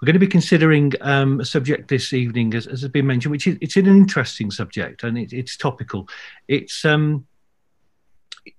[0.00, 3.32] We're going to be considering um, a subject this evening, as, as, has been mentioned,
[3.32, 6.08] which is it's an interesting subject and it, it's topical.
[6.48, 7.26] It's um,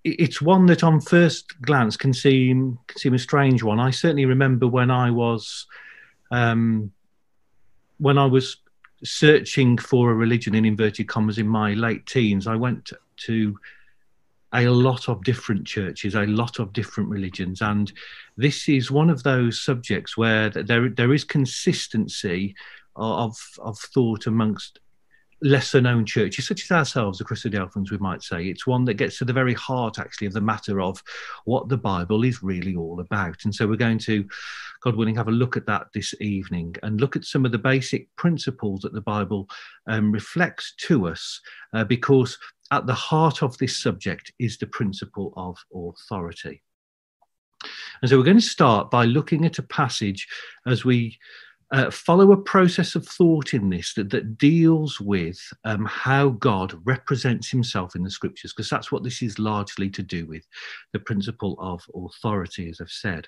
[0.03, 3.79] it's one that, on first glance, can seem can seem a strange one.
[3.79, 5.67] I certainly remember when I was
[6.31, 6.91] um,
[7.97, 8.57] when I was
[9.03, 12.47] searching for a religion in inverted commas in my late teens.
[12.47, 13.57] I went to
[14.63, 17.91] a lot of different churches, a lot of different religions, and
[18.37, 22.55] this is one of those subjects where there there is consistency
[22.95, 24.79] of of thought amongst
[25.41, 29.17] lesser known churches such as ourselves the christadelphians we might say it's one that gets
[29.17, 31.03] to the very heart actually of the matter of
[31.43, 34.25] what the bible is really all about and so we're going to
[34.81, 37.57] god willing have a look at that this evening and look at some of the
[37.57, 39.47] basic principles that the bible
[39.87, 41.41] um, reflects to us
[41.73, 42.37] uh, because
[42.71, 46.63] at the heart of this subject is the principle of authority.
[48.01, 50.27] And so we're going to start by looking at a passage
[50.67, 51.17] as we
[51.71, 56.73] uh, follow a process of thought in this that, that deals with um, how God
[56.85, 60.45] represents himself in the scriptures, because that's what this is largely to do with
[60.93, 63.27] the principle of authority, as I've said.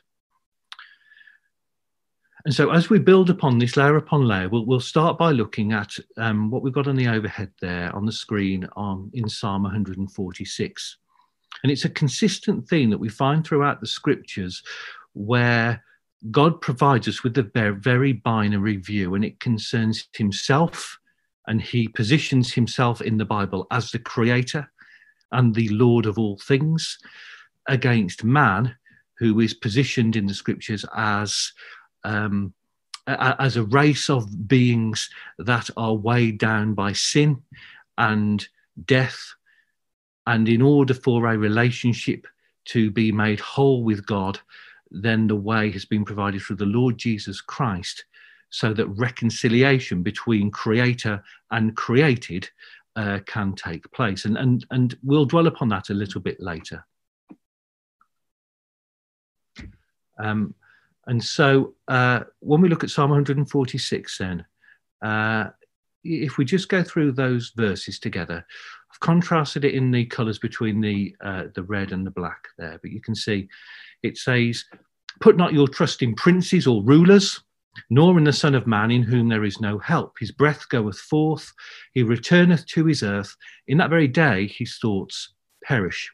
[2.46, 5.74] And so as we build upon this layer upon layer, we'll, we'll start by looking
[5.74, 9.64] at um, what we've got on the overhead there on the screen on, in Psalm
[9.64, 10.98] 146.
[11.64, 14.64] And it's a consistent theme that we find throughout the scriptures
[15.14, 15.84] where
[16.32, 20.98] God provides us with a very binary view and it concerns himself
[21.48, 24.70] and he positions himself in the Bible as the creator
[25.32, 26.98] and the Lord of all things
[27.68, 28.76] against man,
[29.20, 31.52] who is positioned in the scriptures as
[32.04, 32.54] um,
[33.08, 37.42] as a race of beings that are weighed down by sin
[37.98, 38.46] and
[38.86, 39.34] death.
[40.26, 42.28] And in order for a relationship
[42.66, 44.40] to be made whole with God,
[44.92, 48.06] then the way has been provided through the Lord Jesus Christ
[48.50, 52.50] so that reconciliation between creator and created
[52.96, 54.26] uh, can take place.
[54.26, 56.86] And, and, and we'll dwell upon that a little bit later.
[60.18, 60.56] Um,
[61.06, 64.46] and so uh, when we look at Psalm 146, then,
[65.02, 65.50] uh,
[66.04, 68.46] if we just go through those verses together,
[68.92, 72.80] I've contrasted it in the colours between the, uh, the red and the black there,
[72.82, 73.48] but you can see
[74.04, 74.64] it says,
[75.20, 77.42] Put not your trust in princes or rulers,
[77.90, 80.18] nor in the Son of Man, in whom there is no help.
[80.20, 81.54] His breath goeth forth,
[81.94, 83.36] he returneth to his earth.
[83.68, 86.12] In that very day, his thoughts perish.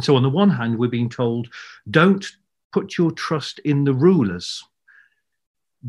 [0.00, 1.48] So, on the one hand, we're being told,
[1.90, 2.26] don't
[2.72, 4.64] put your trust in the rulers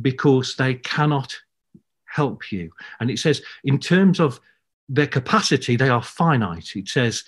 [0.02, 1.38] because they cannot
[2.06, 2.72] help you.
[3.00, 4.40] And it says, in terms of
[4.90, 6.76] their capacity, they are finite.
[6.76, 7.24] It says,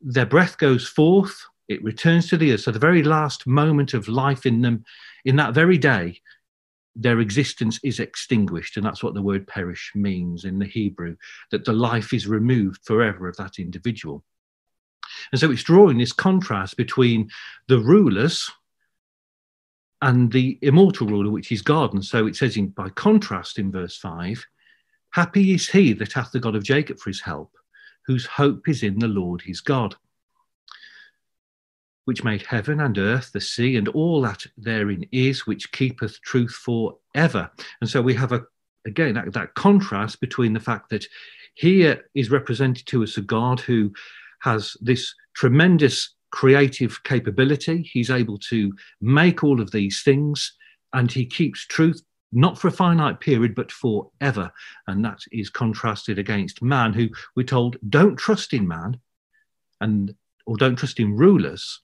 [0.00, 2.60] their breath goes forth, it returns to the earth.
[2.60, 4.84] So, the very last moment of life in them,
[5.24, 6.20] in that very day,
[6.96, 8.76] their existence is extinguished.
[8.76, 11.16] And that's what the word perish means in the Hebrew,
[11.50, 14.24] that the life is removed forever of that individual.
[15.32, 17.30] And so it's drawing this contrast between
[17.68, 18.50] the rulers
[20.02, 21.94] and the immortal ruler, which is God.
[21.94, 24.44] And so it says, in, by contrast, in verse 5,
[25.10, 27.52] Happy is he that hath the God of Jacob for his help,
[28.06, 29.96] whose hope is in the Lord his God,
[32.08, 36.52] which made heaven and earth, the sea, and all that therein is, which keepeth truth
[36.52, 37.50] for ever.
[37.82, 38.46] And so we have a
[38.86, 41.04] again that, that contrast between the fact that
[41.52, 43.92] here is represented to us a God who
[44.40, 47.82] has this tremendous creative capability.
[47.82, 50.56] He's able to make all of these things
[50.94, 52.00] and he keeps truth
[52.32, 54.50] not for a finite period, but forever.
[54.86, 58.98] And that is contrasted against man, who we're told don't trust in man
[59.82, 60.14] and
[60.46, 61.82] or don't trust in rulers.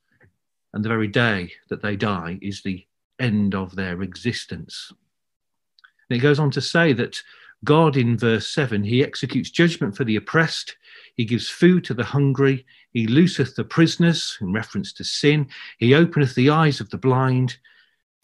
[0.74, 2.84] And the very day that they die is the
[3.20, 4.92] end of their existence.
[6.10, 7.22] And it goes on to say that
[7.62, 10.76] God, in verse 7, he executes judgment for the oppressed,
[11.14, 15.48] he gives food to the hungry, he looseth the prisoners, in reference to sin.
[15.78, 17.56] He openeth the eyes of the blind.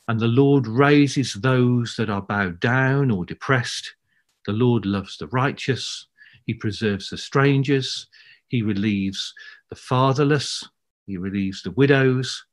[0.09, 3.95] And the Lord raises those that are bowed down or depressed.
[4.45, 6.09] The Lord loves the righteous.
[6.47, 8.09] He preserves the strangers.
[8.49, 9.33] He relieves
[9.69, 10.69] the fatherless.
[11.11, 12.45] He relieves the widows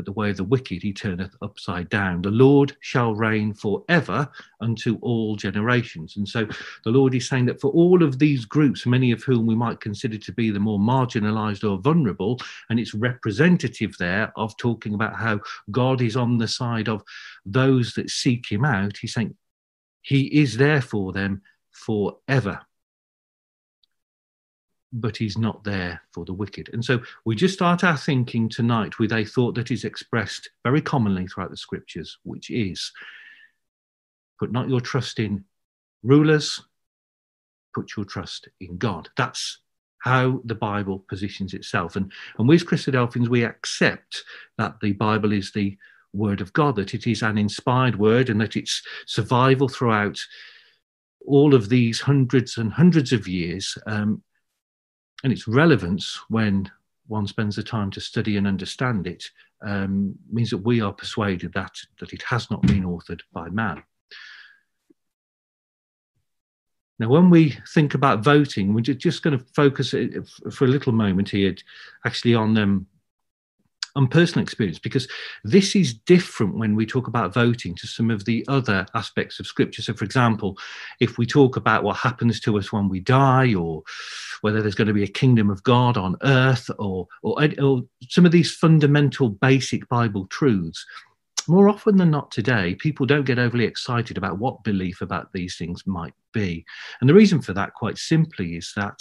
[0.00, 2.22] but the way of the wicked he turneth upside down.
[2.22, 4.26] The Lord shall reign forever
[4.62, 6.16] unto all generations.
[6.16, 6.46] And so
[6.84, 9.78] the Lord is saying that for all of these groups, many of whom we might
[9.80, 12.38] consider to be the more marginalized or vulnerable,
[12.70, 15.38] and it's representative there of talking about how
[15.70, 17.02] God is on the side of
[17.44, 19.36] those that seek him out, he's saying
[20.00, 21.42] he is there for them
[21.72, 22.58] forever
[24.92, 26.70] but he's not there for the wicked.
[26.72, 30.80] And so we just start our thinking tonight with a thought that is expressed very
[30.80, 32.92] commonly throughout the scriptures, which is
[34.40, 35.44] Put not your trust in
[36.02, 36.62] rulers,
[37.74, 39.10] put your trust in God.
[39.16, 39.60] That's
[39.98, 41.94] how the Bible positions itself.
[41.94, 44.24] And, and we as Christadelphians, we accept
[44.56, 45.76] that the Bible is the
[46.14, 50.18] word of God, that it is an inspired word and that its survival throughout
[51.26, 54.22] all of these hundreds and hundreds of years um,
[55.22, 56.70] and its relevance when
[57.06, 59.24] one spends the time to study and understand it
[59.62, 63.82] um, means that we are persuaded that, that it has not been authored by man.
[66.98, 69.94] Now, when we think about voting, we're just going to focus
[70.52, 71.54] for a little moment here,
[72.04, 72.86] actually on um,
[74.00, 75.06] on personal experience, because
[75.44, 79.46] this is different when we talk about voting to some of the other aspects of
[79.46, 79.82] Scripture.
[79.82, 80.58] So, for example,
[81.00, 83.82] if we talk about what happens to us when we die, or
[84.40, 88.24] whether there's going to be a kingdom of God on earth, or or, or some
[88.24, 90.86] of these fundamental, basic Bible truths,
[91.46, 95.56] more often than not today, people don't get overly excited about what belief about these
[95.56, 96.64] things might be.
[97.00, 98.98] And the reason for that, quite simply, is that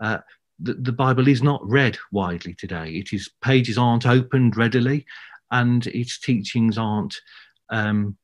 [0.00, 0.18] uh,
[0.60, 2.90] the, the, Bible is not read widely today.
[2.90, 5.06] It is pages aren't opened readily,
[5.50, 7.20] and its teachings aren't
[7.70, 8.16] um,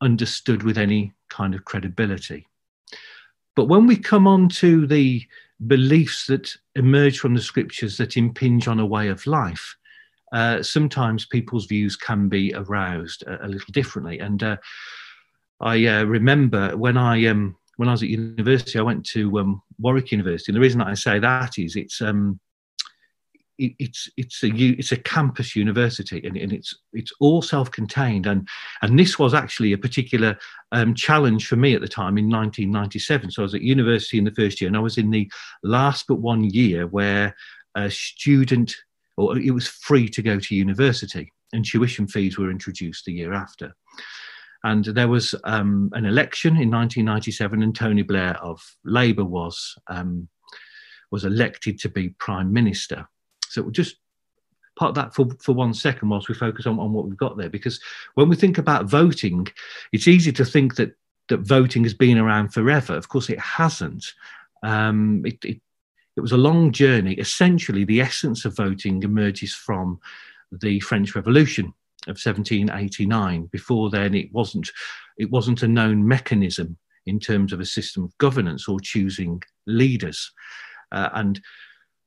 [0.00, 2.46] understood with any kind of credibility.
[3.56, 5.26] But when we come on to the
[5.66, 9.76] beliefs that emerge from the scriptures that impinge on a way of life,
[10.32, 14.20] uh, sometimes people's views can be aroused a, a little differently.
[14.20, 14.56] And uh,
[15.60, 19.62] I uh, remember when I um, when I was at university, I went to um,
[19.78, 22.40] Warwick University, and the reason that I say that is it's um,
[23.56, 28.48] it, it's it's a it's a campus university, and, and it's it's all self-contained, and
[28.82, 30.36] and this was actually a particular
[30.72, 33.30] um, challenge for me at the time in 1997.
[33.30, 35.30] So I was at university in the first year, and I was in the
[35.62, 37.36] last but one year where
[37.76, 38.74] a student
[39.16, 43.32] or it was free to go to university, and tuition fees were introduced the year
[43.32, 43.72] after.
[44.64, 50.28] And there was um, an election in 1997, and Tony Blair of Labour was um,
[51.10, 53.08] was elected to be prime minister.
[53.48, 53.96] So we'll just
[54.76, 57.48] part that for, for one second whilst we focus on, on what we've got there,
[57.48, 57.80] because
[58.14, 59.46] when we think about voting,
[59.92, 60.94] it's easy to think that
[61.28, 62.94] that voting has been around forever.
[62.94, 64.04] Of course, it hasn't.
[64.62, 65.60] Um, it, it,
[66.16, 67.14] it was a long journey.
[67.14, 70.00] Essentially, the essence of voting emerges from
[70.50, 71.74] the French Revolution
[72.08, 73.46] of 1789.
[73.52, 74.70] Before then, it wasn't
[75.18, 76.76] it wasn't a known mechanism
[77.06, 80.30] in terms of a system of governance or choosing leaders.
[80.92, 81.40] Uh, and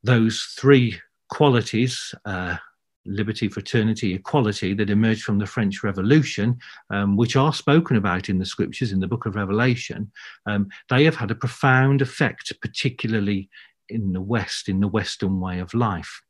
[0.03, 0.99] those three
[1.29, 2.57] qualities, uh,
[3.05, 6.57] liberty, fraternity, equality, that emerged from the French Revolution,
[6.91, 10.11] um, which are spoken about in the scriptures in the book of Revelation,
[10.45, 13.49] um, they have had a profound effect, particularly
[13.89, 16.21] in the West, in the Western way of life.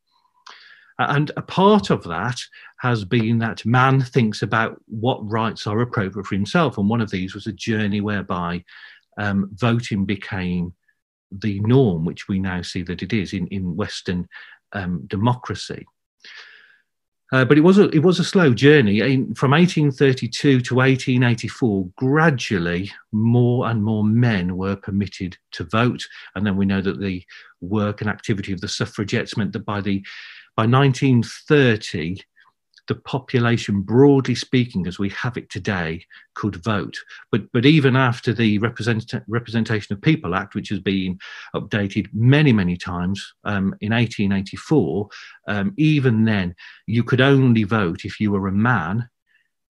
[1.09, 2.39] And a part of that
[2.77, 6.77] has been that man thinks about what rights are appropriate for himself.
[6.77, 8.63] And one of these was a journey whereby
[9.17, 10.73] um, voting became
[11.31, 14.27] the norm, which we now see that it is in, in Western
[14.73, 15.85] um, democracy.
[17.33, 18.99] Uh, but it was a it was a slow journey.
[19.35, 26.05] From 1832 to 1884, gradually more and more men were permitted to vote,
[26.35, 27.23] and then we know that the
[27.61, 30.03] work and activity of the suffragettes meant that by the
[30.55, 32.21] by 1930,
[32.87, 36.03] the population, broadly speaking, as we have it today,
[36.33, 36.97] could vote.
[37.31, 41.17] But, but even after the Represent- Representation of People Act, which has been
[41.55, 45.07] updated many, many times um, in 1884,
[45.47, 46.55] um, even then,
[46.85, 49.07] you could only vote if you were a man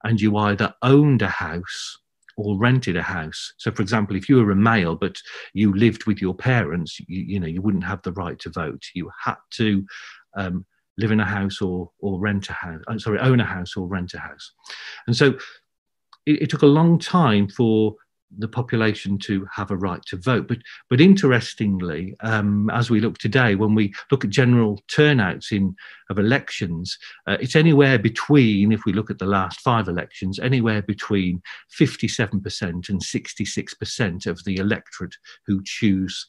[0.04, 2.00] and you either owned a house
[2.38, 3.54] or rented a house.
[3.58, 5.18] So, for example, if you were a male but
[5.54, 8.84] you lived with your parents, you, you know you wouldn't have the right to vote.
[8.96, 9.86] You had to
[10.36, 10.66] um,
[10.98, 12.82] live in a house or or rent a house.
[12.88, 14.52] Uh, sorry, own a house or rent a house.
[15.08, 15.38] And so
[16.26, 17.96] it, it took a long time for
[18.38, 20.48] the population to have a right to vote.
[20.48, 25.76] But but interestingly, um, as we look today, when we look at general turnouts in
[26.10, 30.82] of elections, uh, it's anywhere between, if we look at the last five elections, anywhere
[30.82, 31.42] between
[31.78, 36.26] 57% and 66% of the electorate who choose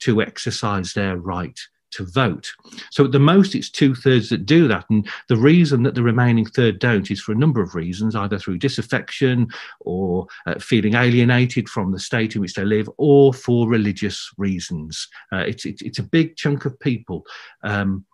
[0.00, 1.58] to exercise their right
[1.94, 2.52] to vote.
[2.90, 4.84] So at the most, it's two thirds that do that.
[4.90, 8.38] And the reason that the remaining third don't is for a number of reasons, either
[8.38, 9.48] through disaffection
[9.80, 15.08] or uh, feeling alienated from the state in which they live, or for religious reasons.
[15.32, 17.24] Uh, it's, it's, it's, a big chunk of people
[17.62, 18.04] um,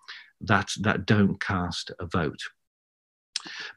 [0.41, 2.41] that, that don't cast a vote.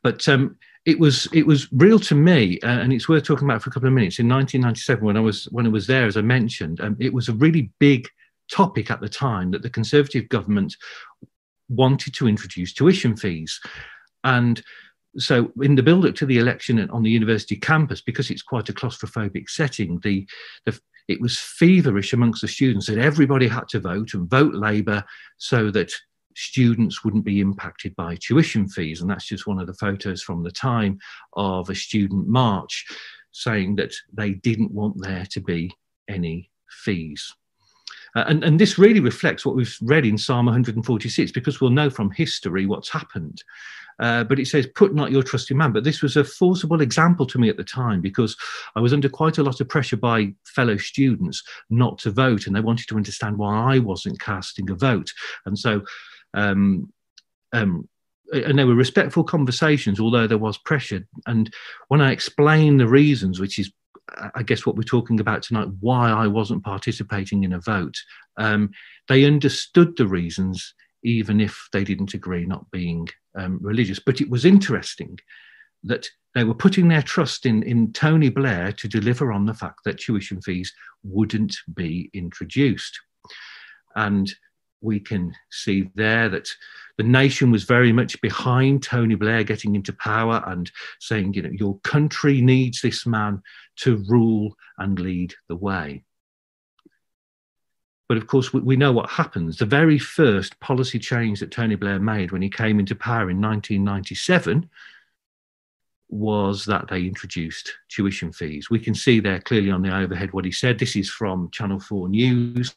[0.02, 3.64] But um, it was it was real to me, uh, and it's worth talking about
[3.64, 4.20] for a couple of minutes.
[4.20, 7.30] In 1997, when I was when I was there, as I mentioned, um, it was
[7.30, 8.10] a really big
[8.52, 10.76] topic at the time that the Conservative government
[11.70, 13.60] wanted to introduce tuition fees.
[14.24, 14.62] And
[15.18, 18.70] so in the build up to the election on the university campus, because it's quite
[18.70, 20.28] a claustrophobic setting, the,
[20.66, 25.04] the it was feverish amongst the students that everybody had to vote and vote Labour
[25.38, 25.92] so that
[26.36, 29.02] students wouldn't be impacted by tuition fees.
[29.02, 30.98] And that's just one of the photos from the time
[31.34, 32.86] of a student march
[33.32, 35.76] saying that they didn't want there to be
[36.08, 37.34] any fees.
[38.16, 41.90] Uh, and, and this really reflects what we've read in Psalm 146, because we'll know
[41.90, 43.44] from history what's happened.
[44.00, 45.72] Uh, but it says, put not your trust in man.
[45.72, 48.36] But this was a forcible example to me at the time because
[48.76, 52.56] I was under quite a lot of pressure by fellow students not to vote, and
[52.56, 55.12] they wanted to understand why I wasn't casting a vote.
[55.46, 55.84] And so,
[56.34, 56.92] um,
[57.52, 57.88] um,
[58.32, 61.06] and there were respectful conversations, although there was pressure.
[61.28, 61.54] And
[61.90, 63.72] when I explained the reasons, which is
[64.36, 67.96] I guess what we're talking about tonight, why I wasn't participating in a vote,
[68.38, 68.72] um,
[69.08, 74.00] they understood the reasons, even if they didn't agree not being um, religious.
[74.00, 75.20] But it was interesting
[75.84, 79.80] that they were putting their trust in, in Tony Blair to deliver on the fact
[79.86, 83.00] that tuition fees wouldn't be introduced.
[83.96, 84.34] And
[84.84, 86.50] we can see there that
[86.98, 91.50] the nation was very much behind Tony Blair getting into power and saying, you know,
[91.52, 93.42] your country needs this man
[93.78, 96.04] to rule and lead the way.
[98.08, 99.58] But of course, we know what happens.
[99.58, 103.42] The very first policy change that Tony Blair made when he came into power in
[103.42, 104.70] 1997
[106.10, 108.70] was that they introduced tuition fees.
[108.70, 110.78] We can see there clearly on the overhead what he said.
[110.78, 112.76] This is from Channel 4 News.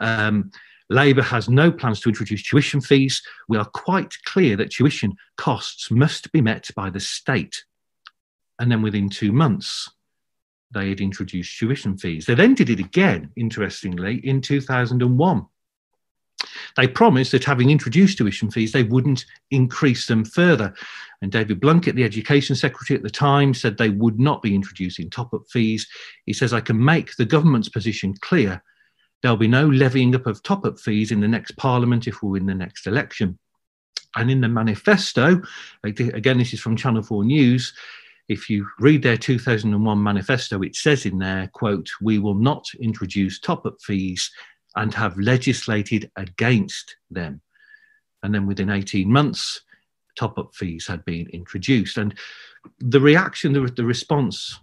[0.00, 0.50] Um,
[0.88, 3.22] Labour has no plans to introduce tuition fees.
[3.48, 7.64] We are quite clear that tuition costs must be met by the state.
[8.58, 9.90] And then within two months,
[10.72, 12.26] they had introduced tuition fees.
[12.26, 15.46] They then did it again, interestingly, in 2001.
[16.76, 20.74] They promised that having introduced tuition fees, they wouldn't increase them further.
[21.22, 25.08] And David Blunkett, the education secretary at the time, said they would not be introducing
[25.08, 25.88] top up fees.
[26.26, 28.62] He says, I can make the government's position clear
[29.22, 32.30] There'll be no levying up of top up fees in the next parliament if we
[32.30, 33.38] win the next election.
[34.14, 35.42] And in the manifesto,
[35.84, 37.74] again, this is from Channel 4 News,
[38.28, 43.38] if you read their 2001 manifesto, it says in there, quote, we will not introduce
[43.38, 44.30] top up fees
[44.74, 47.40] and have legislated against them.
[48.22, 49.62] And then within 18 months,
[50.16, 51.98] top up fees had been introduced.
[51.98, 52.14] And
[52.80, 54.58] the reaction, the, the response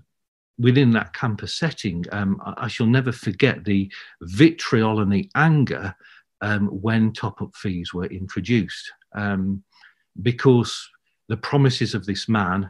[0.59, 3.91] within that campus setting, um, I, I, shall never forget the
[4.21, 5.95] vitriol and the anger
[6.41, 9.63] um, when top up fees were introduced um,
[10.21, 10.89] because
[11.29, 12.69] the promises of this man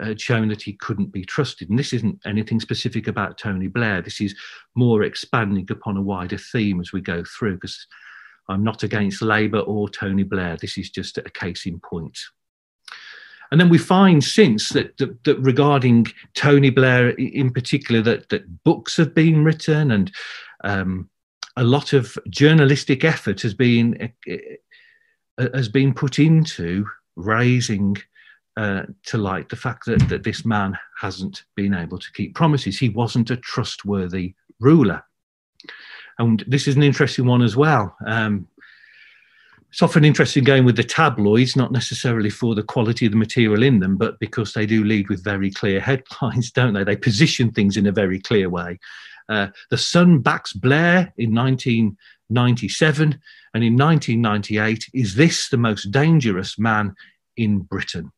[0.00, 1.68] had shown that he couldn't be trusted.
[1.68, 4.02] And this isn't anything specific about Tony Blair.
[4.02, 4.34] This is
[4.74, 7.86] more expanding upon a wider theme as we go through, because
[8.48, 10.56] I'm not against Labour or Tony Blair.
[10.56, 12.18] This is just a case in point.
[13.50, 18.62] And then we find since that, that, that, regarding Tony Blair in particular, that, that
[18.64, 20.12] books have been written and
[20.62, 21.08] um,
[21.56, 24.12] a lot of journalistic effort has been
[25.54, 27.96] has been put into raising
[28.56, 32.78] uh, to light the fact that, that this man hasn't been able to keep promises.
[32.78, 35.02] He wasn't a trustworthy ruler.
[36.18, 37.96] And this is an interesting one as well.
[38.06, 38.46] Um,
[39.70, 43.62] it's often interesting going with the tabloids, not necessarily for the quality of the material
[43.62, 46.82] in them, but because they do lead with very clear headlines, don't they?
[46.82, 48.80] They position things in a very clear way.
[49.28, 53.20] Uh, the Sun backs Blair in 1997,
[53.54, 56.96] and in 1998, is this the most dangerous man
[57.36, 58.10] in Britain?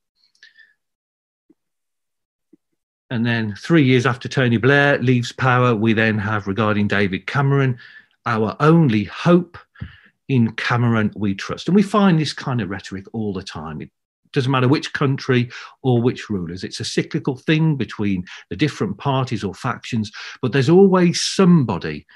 [3.10, 7.78] And then three years after Tony Blair leaves power, we then have regarding David Cameron,
[8.24, 9.58] our only hope
[10.28, 11.68] in Cameron we trust.
[11.68, 13.80] And we find this kind of rhetoric all the time.
[13.80, 13.90] It
[14.32, 15.50] doesn't matter which country
[15.82, 16.64] or which rulers.
[16.64, 20.10] It's a cyclical thing between the different parties or factions,
[20.40, 22.06] but there's always somebody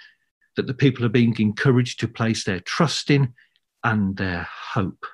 [0.57, 3.35] that the people are being encouraged to place their trust in
[3.85, 5.05] and their hope.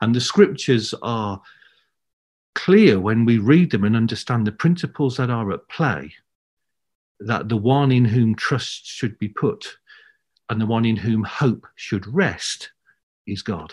[0.00, 1.40] And the scriptures are
[2.54, 6.12] clear when we read them and understand the principles that are at play
[7.20, 9.76] that the one in whom trust should be put
[10.50, 12.70] and the one in whom hope should rest
[13.26, 13.72] is God.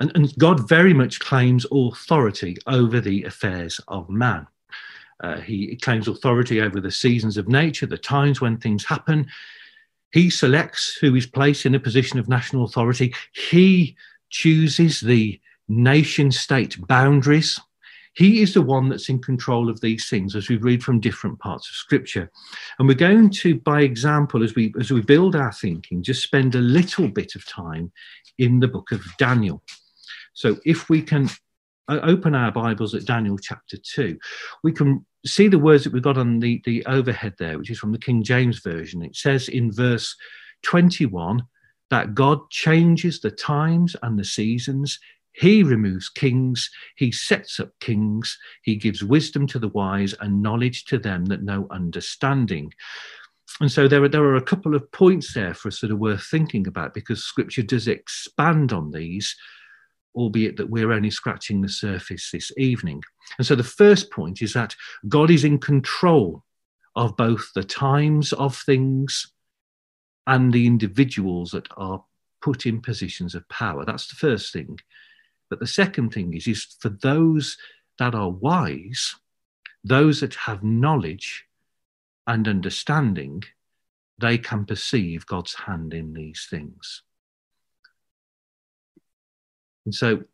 [0.00, 4.46] And, and God very much claims authority over the affairs of man.
[5.22, 9.26] Uh, he claims authority over the seasons of nature, the times when things happen.
[10.12, 13.14] He selects who is placed in a position of national authority.
[13.32, 13.96] He
[14.30, 17.60] chooses the nation state boundaries
[18.14, 21.38] he is the one that's in control of these things, as we read from different
[21.38, 22.30] parts of Scripture.
[22.78, 26.54] And we're going to, by example, as we as we build our thinking, just spend
[26.54, 27.90] a little bit of time
[28.38, 29.62] in the book of Daniel.
[30.34, 31.28] So if we can
[31.88, 34.18] uh, open our Bibles at Daniel chapter 2,
[34.62, 37.78] we can see the words that we've got on the, the overhead there, which is
[37.78, 39.02] from the King James Version.
[39.02, 40.16] It says in verse
[40.62, 41.42] 21
[41.90, 44.98] that God changes the times and the seasons.
[45.34, 50.84] He removes kings, he sets up kings, he gives wisdom to the wise and knowledge
[50.86, 52.72] to them that know understanding.
[53.60, 55.96] And so there are, there are a couple of points there for us that are
[55.96, 59.34] worth thinking about because scripture does expand on these,
[60.14, 63.02] albeit that we're only scratching the surface this evening.
[63.38, 64.76] And so the first point is that
[65.08, 66.44] God is in control
[66.94, 69.32] of both the times of things
[70.26, 72.04] and the individuals that are
[72.40, 73.84] put in positions of power.
[73.84, 74.78] That's the first thing.
[75.52, 77.58] But the second thing is, is for those
[77.98, 79.14] that are wise,
[79.84, 81.44] those that have knowledge
[82.26, 83.42] and understanding,
[84.18, 87.02] they can perceive God's hand in these things.
[89.84, 90.24] And so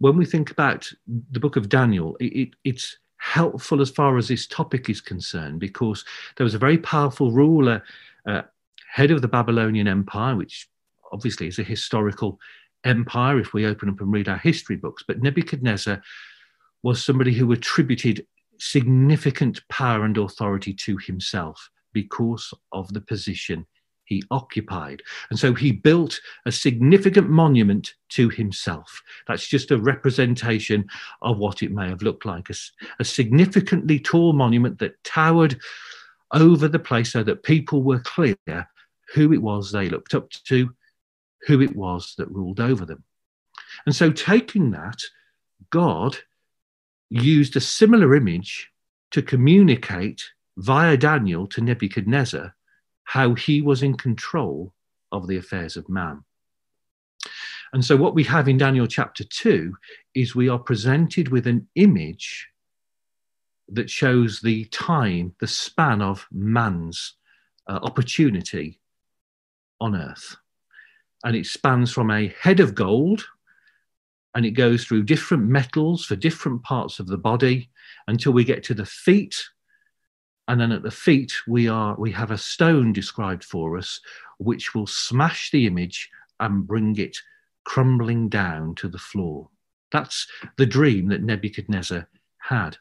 [0.00, 0.90] when we think about
[1.30, 5.60] the book of Daniel, it, it, it's helpful as far as this topic is concerned
[5.60, 6.04] because
[6.36, 7.80] there was a very powerful ruler,
[8.26, 8.42] uh,
[8.90, 10.68] head of the Babylonian Empire, which
[11.12, 12.40] obviously is a historical
[12.84, 15.04] empire if we open up and read our history books.
[15.06, 16.02] But Nebuchadnezzar
[16.82, 18.26] was somebody who attributed
[18.58, 23.66] significant power and authority to himself because of the position
[24.04, 25.02] he occupied.
[25.30, 29.02] And so he built a significant monument to himself.
[29.26, 30.86] That's just a representation
[31.22, 32.54] of what it may have looked like a,
[33.00, 35.58] a, significantly tall monument that towered
[36.32, 38.36] over the place so that people were clear
[39.14, 40.70] who it was they looked up to,
[41.46, 43.04] who it was that ruled over them.
[43.86, 44.98] And so, taking that,
[45.70, 46.16] God
[47.10, 48.70] used a similar image
[49.10, 50.22] to communicate
[50.56, 52.54] via Daniel to Nebuchadnezzar
[53.04, 54.72] how he was in control
[55.12, 56.24] of the affairs of man.
[57.72, 59.74] And so, what we have in Daniel chapter 2
[60.14, 62.48] is we are presented with an image
[63.68, 67.14] that shows the time, the span of man's
[67.68, 68.80] uh, opportunity
[69.80, 70.36] on earth.
[71.24, 73.24] And it spans from a head of gold
[74.34, 77.70] and it goes through different metals for different parts of the body
[78.08, 79.42] until we get to the feet.
[80.48, 84.00] And then at the feet we are we have a stone described for us
[84.38, 86.10] which will smash the image
[86.40, 87.16] and bring it
[87.64, 89.48] crumbling down to the floor.
[89.92, 90.26] That's
[90.58, 92.08] the dream that nebuchadnezzar
[92.38, 92.76] had.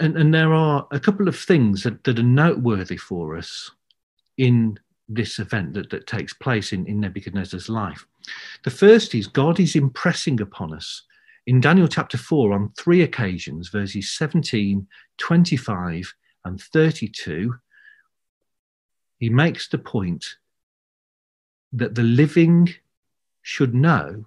[0.00, 3.70] And, and there are a couple of things that, that are noteworthy for us
[4.36, 8.06] in this event that, that takes place in, in nebuchadnezzar's life
[8.64, 11.02] the first is god is impressing upon us
[11.46, 14.84] in Daniel chapter 4 on three occasions, verses 17,
[15.16, 16.14] 25,
[16.44, 17.54] and 32,
[19.18, 20.24] he makes the point
[21.72, 22.74] that the living
[23.42, 24.26] should know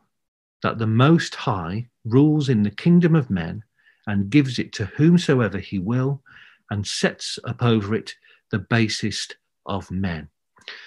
[0.63, 3.63] that the Most High rules in the kingdom of men
[4.07, 6.23] and gives it to whomsoever he will
[6.69, 8.15] and sets up over it
[8.51, 10.29] the basest of men.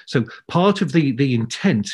[0.07, 1.91] So part of the, the intent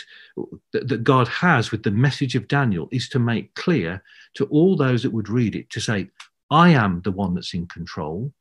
[0.72, 4.02] that, that God has with the message of Daniel is to make clear
[4.34, 6.10] to all those that would read it to say,
[6.50, 8.32] I am the one that's in control.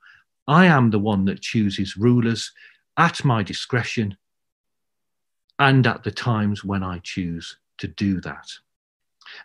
[0.48, 2.52] I am the one that chooses rulers
[2.98, 4.18] at my discretion
[5.60, 8.48] and at the times when I choose to do that.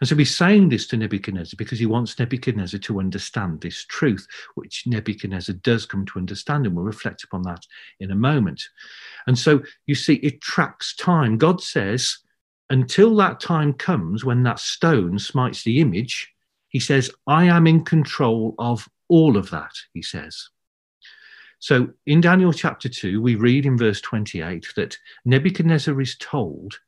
[0.00, 4.26] And so he's saying this to Nebuchadnezzar because he wants Nebuchadnezzar to understand this truth,
[4.54, 7.66] which Nebuchadnezzar does come to understand, and we'll reflect upon that
[8.00, 8.62] in a moment.
[9.26, 11.38] And so you see, it tracks time.
[11.38, 12.18] God says,
[12.70, 16.32] until that time comes when that stone smites the image,
[16.68, 20.48] he says, I am in control of all of that, he says.
[21.58, 26.80] So in Daniel chapter 2, we read in verse 28 that Nebuchadnezzar is told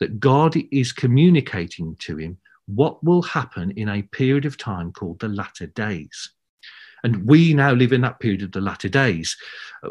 [0.00, 5.18] that God is communicating to him what will happen in a period of time called
[5.20, 6.30] the latter days.
[7.04, 9.36] And we now live in that period of the latter days.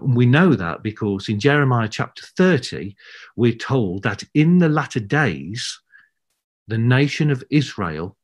[0.02, 2.96] We know that because in Jeremiah chapter 30,
[3.36, 5.80] we're told that in the latter days,
[6.68, 8.18] the nation of Israel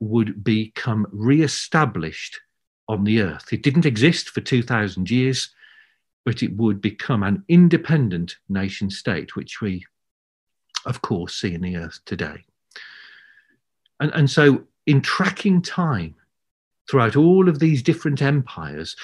[0.00, 2.40] would become re-established
[2.88, 3.52] on the earth.
[3.52, 5.54] It didn't exist for 2,000 years,
[6.24, 9.86] but it would become an independent nation state, which we
[10.86, 12.44] of course, see in the earth today.
[14.00, 16.14] And, and so, in tracking time
[16.90, 18.96] throughout all of these different empires,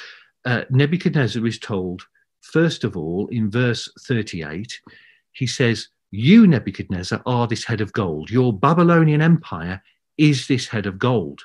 [0.44, 2.02] uh, Nebuchadnezzar is told,
[2.40, 4.80] first of all, in verse 38,
[5.32, 8.30] he says, You, Nebuchadnezzar, are this head of gold.
[8.30, 9.82] Your Babylonian empire
[10.16, 11.42] is this head of gold.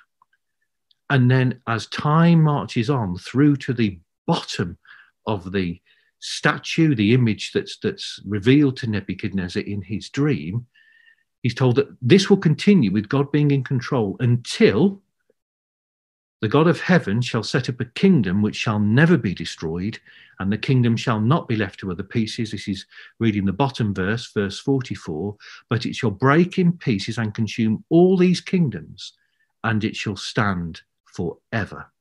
[1.10, 4.78] And then, as time marches on through to the bottom
[5.28, 5.80] of the
[6.22, 10.68] statue, the image that's that's revealed to Nebuchadnezzar in his dream,
[11.44, 15.02] He's told that this will continue with God being in control until
[16.42, 20.00] the God of heaven shall set up a kingdom which shall never be destroyed,
[20.40, 22.52] and the kingdom shall not be left to other pieces.
[22.52, 22.86] This is
[23.20, 25.36] reading the bottom verse, verse 44.
[25.70, 29.14] But it shall break in pieces and consume all these kingdoms,
[29.64, 31.92] and it shall stand forever.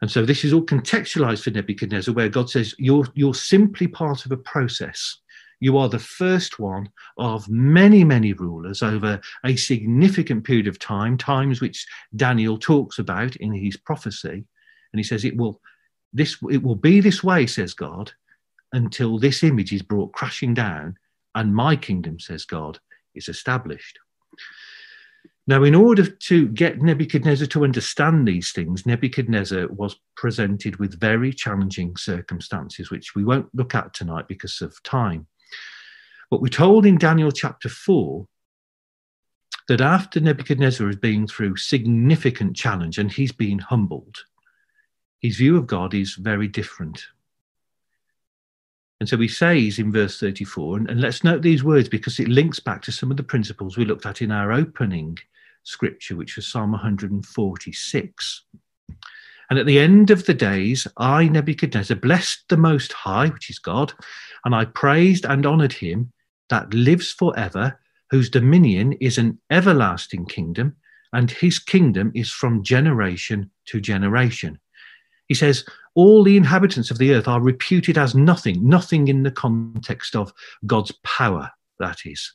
[0.00, 4.26] And so this is all contextualized for Nebuchadnezzar, where God says, You're, you're simply part
[4.26, 5.18] of a process.
[5.60, 11.18] You are the first one of many, many rulers over a significant period of time,
[11.18, 11.84] times which
[12.14, 14.44] Daniel talks about in his prophecy.
[14.92, 15.60] And he says, It will
[16.12, 18.12] this it will be this way, says God,
[18.72, 20.96] until this image is brought crashing down,
[21.34, 22.78] and my kingdom, says God,
[23.14, 23.98] is established.
[25.48, 31.32] Now, in order to get Nebuchadnezzar to understand these things, Nebuchadnezzar was presented with very
[31.32, 35.26] challenging circumstances, which we won't look at tonight because of time.
[36.30, 38.26] But we're told in Daniel chapter 4
[39.68, 44.18] that after Nebuchadnezzar has been through significant challenge and he's been humbled,
[45.20, 47.06] his view of God is very different.
[49.00, 52.28] And so he says in verse 34, and, and, let's note these words because it
[52.28, 55.16] links back to some of the principles we looked at in our opening
[55.62, 58.44] scripture, which was Psalm 146.
[59.50, 63.58] And at the end of the days, I, Nebuchadnezzar, blessed the Most High, which is
[63.58, 63.92] God,
[64.44, 66.12] and I praised and honored him
[66.50, 70.76] that lives forever, whose dominion is an everlasting kingdom,
[71.12, 74.58] and his kingdom is from generation to generation.
[75.28, 79.30] He says, All the inhabitants of the earth are reputed as nothing, nothing in the
[79.30, 80.32] context of
[80.66, 82.34] God's power, that is.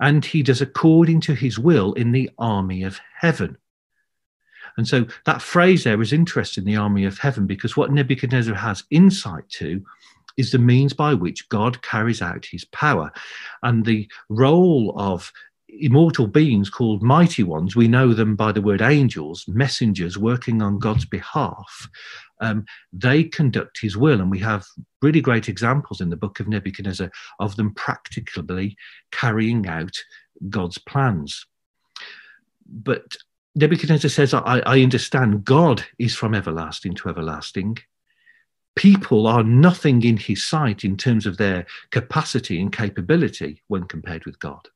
[0.00, 3.56] And he does according to his will in the army of heaven.
[4.76, 8.84] And so that phrase there is interesting, the army of heaven, because what Nebuchadnezzar has
[8.90, 9.84] insight to
[10.36, 13.12] is the means by which God carries out his power.
[13.62, 15.32] And the role of
[15.68, 20.78] immortal beings called mighty ones, we know them by the word angels, messengers working on
[20.78, 21.88] God's behalf.
[22.40, 24.20] Um, they conduct his will.
[24.20, 24.66] And we have
[25.02, 28.76] really great examples in the book of Nebuchadnezzar of them practically
[29.12, 29.96] carrying out
[30.48, 31.46] God's plans.
[32.66, 33.16] But
[33.54, 37.78] Nebuchadnezzar says, I, I understand God is from everlasting to everlasting.
[38.76, 44.24] People are nothing in his sight in terms of their capacity and capability when compared
[44.24, 44.68] with God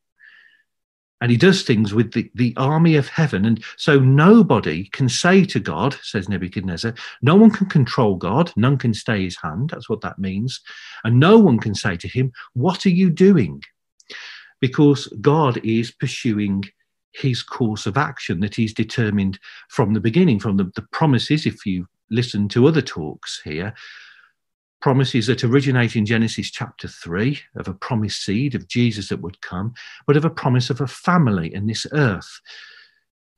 [1.21, 3.45] and he does things with the, the army of heaven.
[3.45, 8.77] And so nobody can say to God, says Nebuchadnezzar, no one can control God, none
[8.77, 9.71] can stay his hand.
[9.71, 10.61] That's what that means.
[11.05, 13.63] And no one can say to him, What are you doing?
[14.61, 16.65] Because God is pursuing
[17.13, 21.65] his course of action that he's determined from the beginning, from the, the promises, if
[21.65, 23.73] you listen to other talks here,
[24.85, 29.41] promises that originate in Genesis chapter 3 of a promised seed of Jesus that would
[29.41, 29.73] come,
[30.07, 32.43] but of a promise of a family in this earth,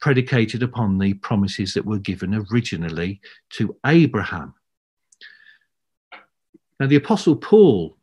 [0.01, 4.55] predicated upon the promises that were given originally to Abraham.
[6.81, 7.97] Now, the Apostle Paul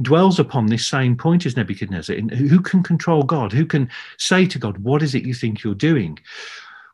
[0.00, 2.16] dwells upon this same point as Nebuchadnezzar.
[2.16, 3.52] In who can control God?
[3.52, 6.18] Who can say to God, What is it you think you're doing?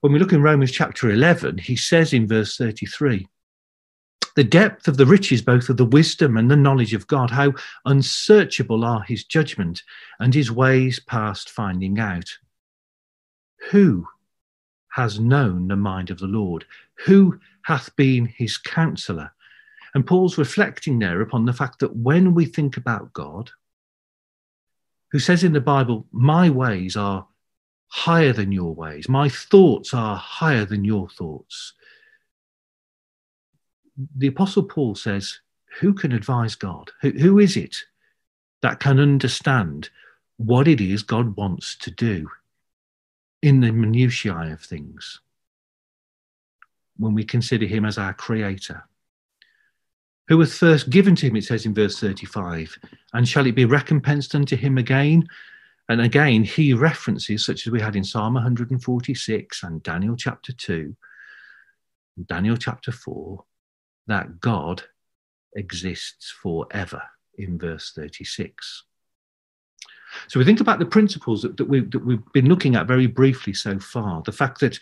[0.01, 3.29] When we look in Romans chapter 11, he says in verse 33
[4.35, 7.53] the depth of the riches, both of the wisdom and the knowledge of God, how
[7.85, 9.83] unsearchable are his judgment
[10.19, 12.29] and his ways past finding out.
[13.71, 14.09] Who
[14.91, 16.65] has known the mind of the Lord?
[17.07, 19.33] Who hath been his counselor?
[19.95, 23.51] And Paul's reflecting there upon the fact that when we think about God,
[25.13, 27.27] who says in the Bible, My ways are
[27.87, 31.75] higher than your ways, my thoughts are higher than your thoughts
[34.17, 35.41] the Apostle Paul says,
[35.81, 36.91] Who can advise God?
[37.01, 37.77] Who, who is it
[38.63, 39.91] that can understand
[40.37, 42.29] what it is God wants to do
[43.43, 45.21] in the minutiae of things
[46.97, 48.85] when we consider Him as our Creator?
[50.29, 52.79] Who was first given to him, it says in verse 35,
[53.13, 55.29] and shall it be recompensed unto him again?
[55.91, 60.97] And again, he references, such as we had in Psalm 146 and Daniel chapter 2,
[62.25, 63.45] Daniel chapter 4,
[64.07, 64.83] that God
[65.55, 67.03] exists forever
[67.37, 68.85] in verse 36.
[70.29, 73.07] So we think about the principles that, that, we, that we've been looking at very
[73.07, 74.23] briefly so far.
[74.23, 74.79] The fact that,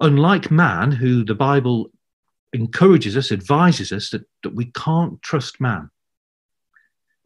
[0.00, 1.90] unlike man, who the Bible
[2.52, 5.90] encourages us, advises us that, that we can't trust man.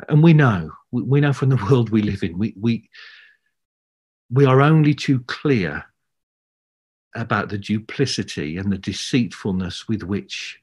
[0.09, 2.89] And we know, we, we know from the world we live in, we, we,
[4.31, 5.85] we are only too clear
[7.15, 10.59] about the duplicity and the deceitfulness with which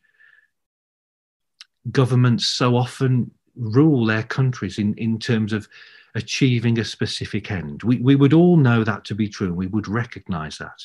[1.92, 5.68] governments so often rule their countries in, in terms of
[6.16, 7.84] achieving a specific end.
[7.84, 10.82] We, we would all know that to be true, and we would recognize that.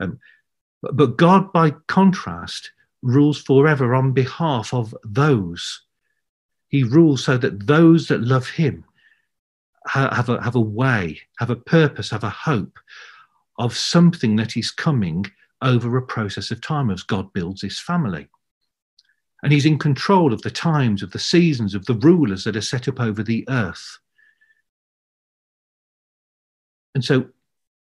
[0.00, 0.18] Um,
[0.82, 2.70] but, but God, by contrast,
[3.02, 5.82] rules forever on behalf of those.
[6.68, 8.84] He rules so that those that love Him
[9.86, 12.78] have a, have a way, have a purpose, have a hope
[13.58, 15.26] of something that is coming
[15.62, 18.28] over a process of time as God builds His family.
[19.42, 22.60] And He's in control of the times, of the seasons, of the rulers that are
[22.60, 23.98] set up over the earth.
[26.94, 27.26] And so,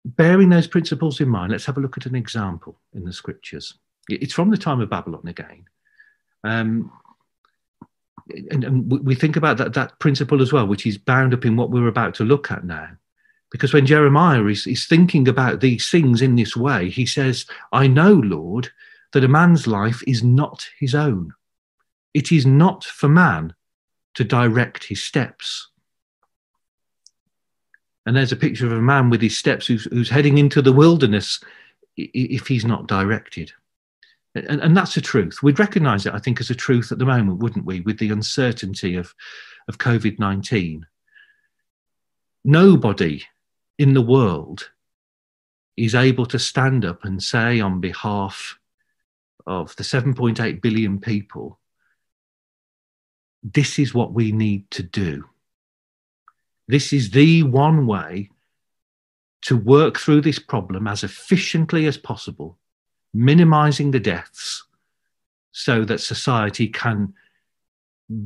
[0.04, 3.76] bearing those principles in mind, let's have a look at an example in the scriptures.
[4.10, 5.66] It's from the time of Babylon again.
[6.44, 6.92] Um,
[8.52, 11.56] and, and, we think about that, that principle as well, which is bound up in
[11.56, 12.90] what we're about to look at now.
[13.52, 17.88] Because when Jeremiah is, is thinking about these things in this way, he says, I
[17.88, 18.70] know, Lord,
[19.16, 21.34] that a man's life is not his own.
[22.14, 23.56] It is not for man
[24.16, 25.70] to direct his steps.
[28.06, 30.74] And there's a picture of a man with his steps who's, who's heading into the
[30.74, 31.42] wilderness
[31.96, 33.54] if he's not directed.
[34.36, 35.42] And, and that's a truth.
[35.42, 38.10] We'd recognize it, I think, as a truth at the moment, wouldn't we, with the
[38.10, 39.16] uncertainty of,
[39.70, 40.86] of COVID 19?
[42.44, 43.24] Nobody
[43.80, 44.72] in the world
[45.78, 48.60] is able to stand up and say, on behalf
[49.48, 51.60] of the 7.8 billion people,
[53.44, 55.26] this is what we need to do.
[56.68, 58.32] This is the one way
[59.44, 62.58] to work through this problem as efficiently as possible
[63.14, 64.66] minimizing the deaths
[65.52, 67.14] so that society can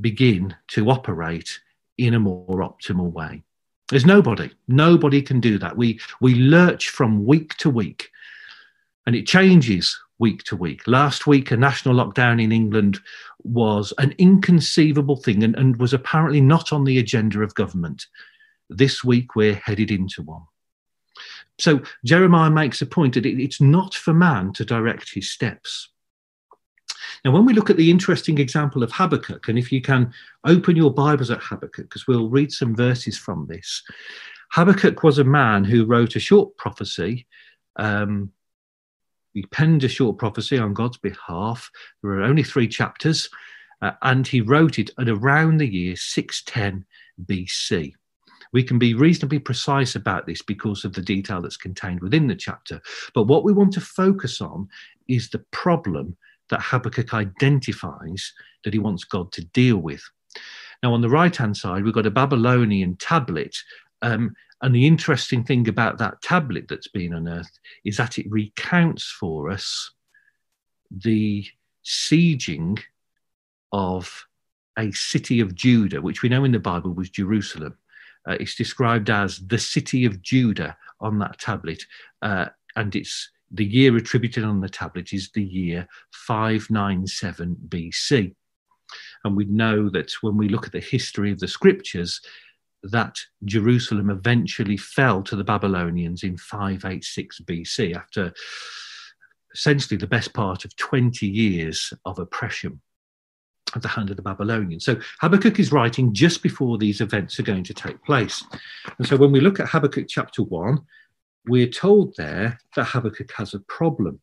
[0.02, 1.60] begin to operate
[1.98, 3.44] in a more optimal way.
[3.90, 5.78] There's nobody, nobody can do that.
[5.78, 8.10] We, we lurch from week to week
[9.06, 10.88] and it changes week to week.
[10.88, 13.00] Last week, a national lockdown in England
[13.44, 18.06] was an inconceivable thing and, and was apparently not on the agenda of government.
[18.70, 20.44] This week, we're headed into one.
[21.58, 25.90] So Jeremiah makes a point that it's not for man to direct his steps.
[27.26, 30.14] Now, when we look at the interesting example of Habakkuk, and if you can
[30.46, 33.84] open your Bibles at Habakkuk, because we'll read some verses from this.
[34.52, 37.28] Habakkuk was a man who wrote a short prophecy.
[37.76, 38.32] Um,
[39.34, 41.70] he penned a short prophecy on God's behalf.
[42.02, 43.30] There are only three chapters,
[43.82, 46.86] uh, and he wrote it at around the year 610
[47.26, 47.94] BC.
[48.52, 52.36] We can be reasonably precise about this because of the detail that's contained within the
[52.36, 52.82] chapter.
[53.14, 54.68] But what we want to focus on
[55.08, 56.18] is the problem
[56.50, 60.04] that Habakkuk identifies that he wants God to deal with.
[60.82, 63.56] Now, on the right hand side, we've got a Babylonian tablet.
[64.02, 69.06] Um, and the interesting thing about that tablet that's been unearthed is that it recounts
[69.06, 69.92] for us
[70.92, 71.46] the
[71.86, 72.80] sieging
[73.72, 74.26] of
[74.78, 77.78] a city of Judah, which we know in the Bible was Jerusalem.
[78.28, 81.84] Uh, it's described as the city of Judah on that tablet,
[82.22, 88.36] uh, and it's the year attributed on the tablet is the year 597 BC.
[89.24, 92.22] And we know that when we look at the history of the scriptures,
[92.84, 98.34] that Jerusalem eventually fell to the Babylonians in 586 BC after
[99.54, 102.82] essentially the best part of 20 years of oppression
[103.76, 104.86] at the hand of the Babylonians.
[104.86, 108.44] So Habakkuk is writing just before these events are going to take place.
[108.98, 110.80] And so when we look at Habakkuk chapter 1,
[111.48, 114.20] we're told there that Habakkuk has a problem.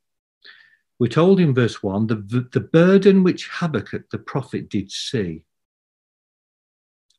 [0.99, 5.43] We're told in verse 1 the, the burden which Habakkuk the prophet did see.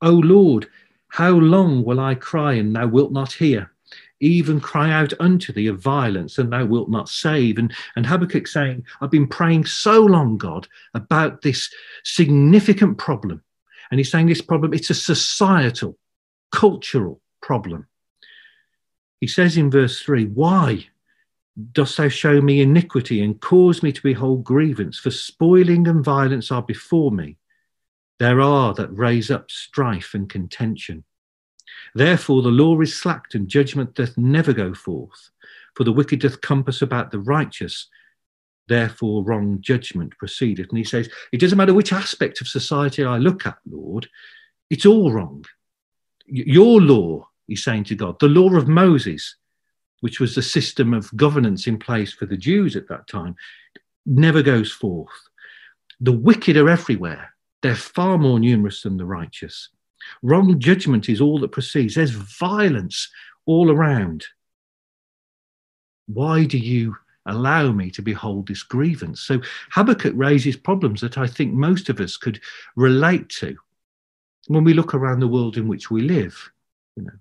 [0.01, 0.67] O Lord,
[1.09, 3.71] how long will I cry and thou wilt not hear?
[4.19, 7.57] even cry out unto thee of violence, and thou wilt not save.
[7.57, 11.71] And, and Habakkuk saying, I've been praying so long, God, about this
[12.03, 13.43] significant problem.
[13.91, 15.97] And he's saying this problem, it's a societal,
[16.51, 17.87] cultural problem.
[19.21, 20.87] He says in verse 3, Why
[21.71, 24.99] dost thou show me iniquity and cause me to behold grievance?
[24.99, 27.37] For spoiling and violence are before me.
[28.19, 31.03] There are that raise up strife and contention.
[31.93, 35.29] Therefore, the law is slacked, and judgment doth never go forth.
[35.75, 37.87] For the wicked doth compass about the righteous.
[38.67, 40.69] Therefore, wrong judgment proceedeth.
[40.69, 44.09] And he says, It doesn't matter which aspect of society I look at, Lord,
[44.69, 45.45] it's all wrong.
[46.25, 49.35] Your law, he's saying to God, the law of Moses,
[50.01, 53.35] which was the system of governance in place for the Jews at that time,
[54.05, 55.29] never goes forth.
[55.99, 57.33] The wicked are everywhere.
[57.61, 59.69] They're far more numerous than the righteous.
[60.21, 61.95] Wrong judgment is all that proceeds.
[61.95, 63.09] There's violence
[63.45, 64.25] all around.
[66.07, 69.21] Why do you allow me to behold this grievance?
[69.21, 69.41] So
[69.71, 72.39] Habakkuk raises problems that I think most of us could
[72.75, 73.57] relate to
[74.47, 76.51] when we look around the world in which we live.
[76.95, 77.19] You know,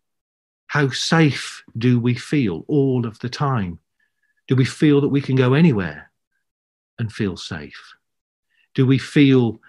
[0.69, 3.79] how safe do we feel all of the time?
[4.49, 6.11] Do we feel that we can go anywhere
[6.99, 7.95] and feel safe?
[8.75, 9.61] Do we feel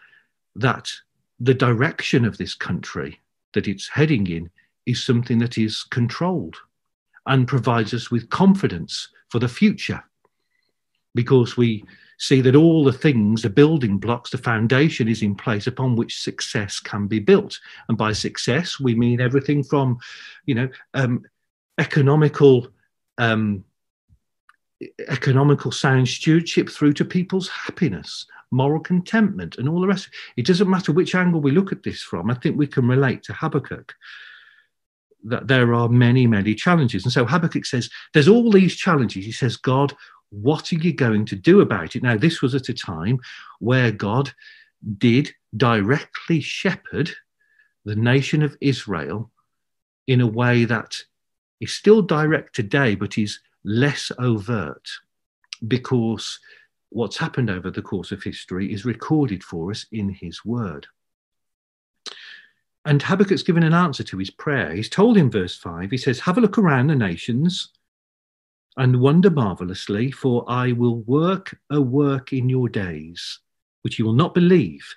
[0.57, 0.89] that
[1.39, 3.19] the direction of this country
[3.53, 4.49] that it's heading in
[4.85, 6.55] is something that is controlled
[7.25, 10.03] and provides us with confidence for the future?
[11.13, 11.83] Because we
[12.19, 16.19] see that all the things, the building blocks, the foundation is in place upon which
[16.19, 17.59] success can be built.
[17.89, 19.99] And by success, we mean everything from,
[20.45, 21.23] you know, um,
[21.77, 22.67] economical
[23.19, 23.63] um,
[25.09, 30.09] economical sound stewardship through to people's happiness, moral contentment, and all the rest.
[30.35, 32.31] It doesn't matter which angle we look at this from.
[32.31, 33.93] I think we can relate to Habakkuk
[35.25, 37.03] that there are many, many challenges.
[37.03, 39.25] And so Habakkuk says, There's all these challenges.
[39.25, 39.93] He says, God,
[40.29, 42.03] what are you going to do about it?
[42.03, 43.19] Now, this was at a time
[43.59, 44.31] where God
[44.97, 47.11] did directly shepherd
[47.85, 49.31] the nation of Israel
[50.07, 50.97] in a way that
[51.59, 54.87] is still direct today, but is less overt
[55.67, 56.39] because
[56.89, 60.87] what's happened over the course of history is recorded for us in his word.
[62.85, 64.73] And Habakkuk's given an answer to his prayer.
[64.73, 67.73] He's told in verse 5, he says, Have a look around the nations
[68.77, 73.39] and wonder marvelously, for I will work a work in your days,
[73.81, 74.95] which you will not believe,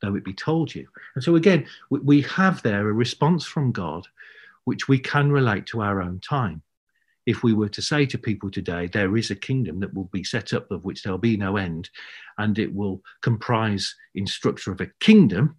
[0.00, 0.88] though it be told you.
[1.14, 4.08] And so, again, we have there a response from God
[4.64, 6.62] which we can relate to our own time.
[7.24, 10.24] If we were to say to people today, there is a kingdom that will be
[10.24, 11.88] set up of which there'll be no end,
[12.38, 15.56] and it will comprise in structure of a kingdom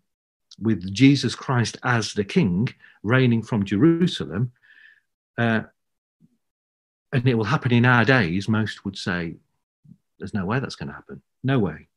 [0.59, 2.67] with Jesus Christ as the king
[3.01, 4.51] reigning from Jerusalem,
[5.37, 5.61] uh,
[7.11, 9.35] and it will happen in our days, most would say,
[10.19, 11.21] there's no way that's going to happen.
[11.43, 11.87] No way.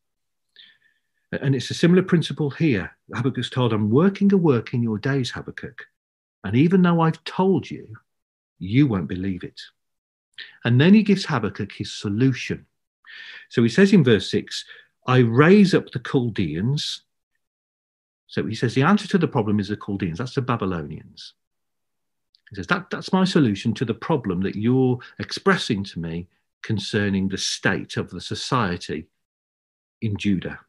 [1.32, 2.96] And it's a similar principle here.
[3.14, 5.86] Habakkuk's told, I'm working a work in your days, Habakkuk.
[6.44, 7.96] And even though I've told you,
[8.58, 9.60] you won't believe it.
[10.64, 12.66] And then he gives Habakkuk his solution.
[13.48, 14.64] So he says in verse 6,
[15.06, 17.02] I raise up the Chaldeans.
[18.26, 21.34] So he says the answer to the problem is the Chaldeans, that's the Babylonians.
[22.50, 26.28] He says, that, That's my solution to the problem that you're expressing to me
[26.62, 29.06] concerning the state of the society
[30.02, 30.60] in Judah.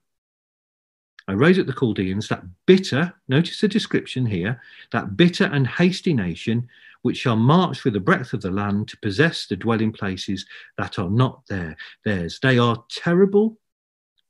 [1.27, 6.13] I raise up the Chaldeans, that bitter, notice the description here, that bitter and hasty
[6.13, 6.69] nation
[7.01, 10.45] which shall march through the breadth of the land to possess the dwelling places
[10.77, 12.39] that are not there, theirs.
[12.41, 13.57] They are terrible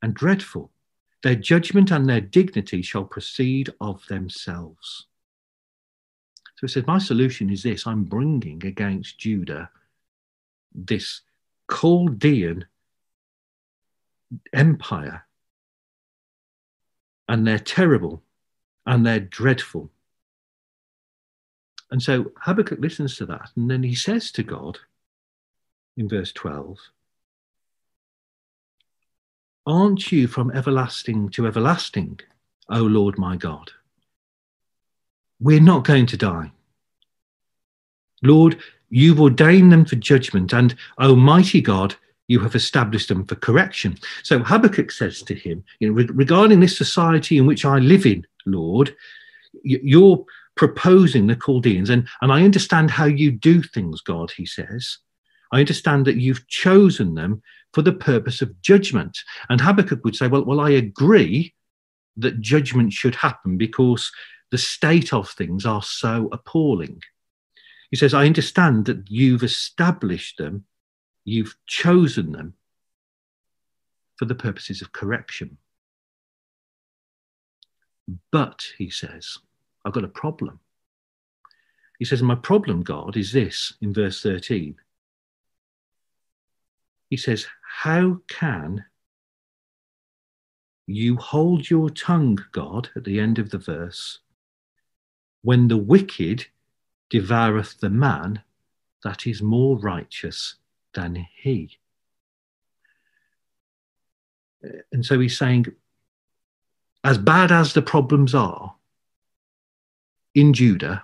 [0.02, 0.72] and dreadful.
[1.24, 5.08] Their judgment and their dignity shall proceed of themselves.
[6.58, 9.70] So he said, My solution is this I'm bringing against Judah
[10.74, 11.22] this
[11.72, 12.66] Chaldean
[14.54, 15.26] empire,
[17.28, 18.24] and they're terrible
[18.86, 19.92] and they're dreadful.
[21.92, 24.80] And so Habakkuk listens to that, and then he says to God
[25.96, 26.78] in verse 12,
[29.66, 32.20] Aren't you from everlasting to everlasting,
[32.70, 33.72] O Lord my God?
[35.40, 36.52] We're not going to die.
[38.24, 41.96] Lord, you've ordained them for judgment, and O mighty God,
[42.28, 43.98] you have established them for correction.
[44.24, 48.26] So Habakkuk says to him, you know, regarding this society in which I live in,
[48.46, 48.96] Lord,
[49.64, 50.26] you're
[50.58, 54.98] proposing the Chaldeans, and, and I understand how you do things, God, he says.
[55.52, 57.42] I understand that you've chosen them
[57.74, 59.18] for the purpose of judgment.
[59.50, 61.54] And Habakkuk would say, well, well, I agree
[62.18, 64.12] that judgment should happen because
[64.52, 67.02] the state of things are so appalling.
[67.92, 70.66] He says, I understand that you've established them,
[71.24, 72.56] you've chosen them
[74.18, 75.58] for the purposes of correction.
[78.32, 79.38] But, he says,
[79.88, 80.60] I've got a problem.
[81.98, 84.76] He says, My problem, God, is this in verse 13.
[87.10, 88.86] He says, How can
[90.86, 94.20] you hold your tongue, God, at the end of the verse,
[95.42, 96.48] when the wicked
[97.10, 98.42] devoureth the man
[99.04, 100.56] that is more righteous
[100.94, 101.78] than he.
[104.92, 105.68] And so he's saying,
[107.04, 108.77] as bad as the problems are
[110.38, 111.04] in Judah,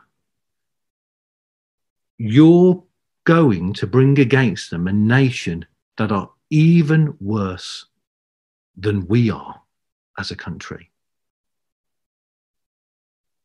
[2.20, 2.84] you're
[3.24, 5.66] going to bring against them a nation
[5.98, 7.88] that are even worse
[8.78, 9.60] than we are
[10.20, 10.92] as a country.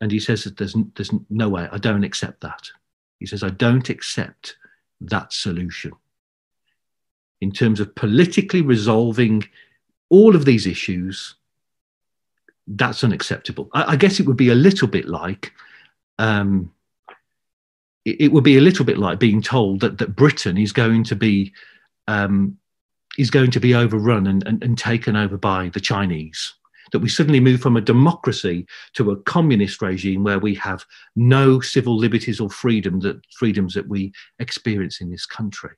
[0.02, 2.68] And he says that there's, there's no way, I don't accept that.
[3.18, 4.56] He says, I don't accept
[5.00, 5.92] that solution.
[7.40, 9.42] In terms of politically resolving
[10.10, 11.36] all of these issues,
[12.66, 13.70] that's unacceptable.
[13.72, 15.54] I, I guess it would be a little bit like
[16.18, 16.72] um,
[18.04, 21.04] it, it would be a little bit like being told that, that Britain is going
[21.04, 21.52] to be
[22.06, 22.56] um,
[23.18, 26.54] is going to be overrun and, and, and taken over by the Chinese.
[26.92, 31.60] That we suddenly move from a democracy to a communist regime where we have no
[31.60, 35.74] civil liberties or freedom that freedoms that we experience in this country.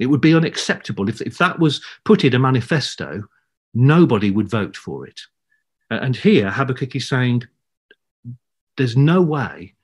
[0.00, 3.22] It would be unacceptable if, if that was put in a manifesto.
[3.72, 5.20] Nobody would vote for it.
[5.90, 7.44] And here Habakkuk is saying,
[8.80, 9.74] "There's no way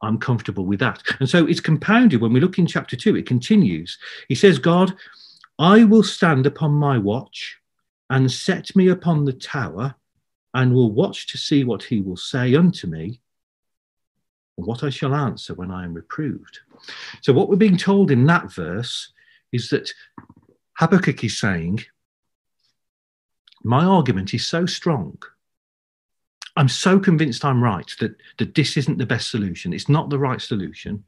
[0.00, 3.16] I'm comfortable with that." And so it's compounded when we look in chapter two.
[3.16, 3.98] It continues.
[4.28, 4.96] He says, "God."
[5.60, 7.58] I will stand upon my watch
[8.08, 9.94] and set me upon the tower
[10.54, 13.20] and will watch to see what he will say unto me
[14.56, 16.60] and what I shall answer when I am reproved.
[17.20, 19.12] So, what we're being told in that verse
[19.52, 19.92] is that
[20.78, 21.84] Habakkuk is saying,
[23.62, 25.18] My argument is so strong.
[26.60, 29.72] I'm so convinced I'm right that, that this isn't the best solution.
[29.72, 31.02] It's not the right solution.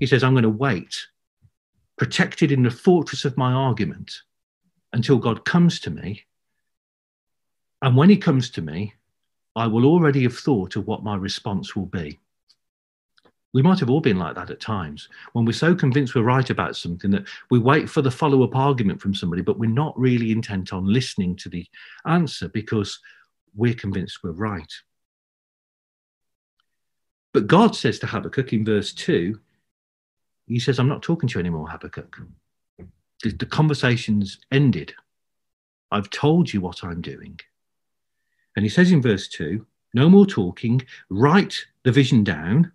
[0.00, 0.96] He says, I'm going to wait
[1.98, 4.22] protected in the fortress of my argument
[4.94, 6.22] until God comes to me.
[7.82, 8.94] And when he comes to me,
[9.54, 12.18] I will already have thought of what my response will be.
[13.52, 16.48] We might have all been like that at times when we're so convinced we're right
[16.48, 19.98] about something that we wait for the follow up argument from somebody, but we're not
[20.00, 21.66] really intent on listening to the
[22.06, 22.98] answer because
[23.54, 24.72] we're convinced we're right.
[27.32, 29.38] But God says to Habakkuk in verse 2
[30.46, 32.20] he says, I'm not talking to you anymore, Habakkuk.
[33.22, 34.92] The, the conversation's ended.
[35.90, 37.38] I've told you what I'm doing.
[38.56, 42.72] And he says in verse 2 no more talking, write the vision down,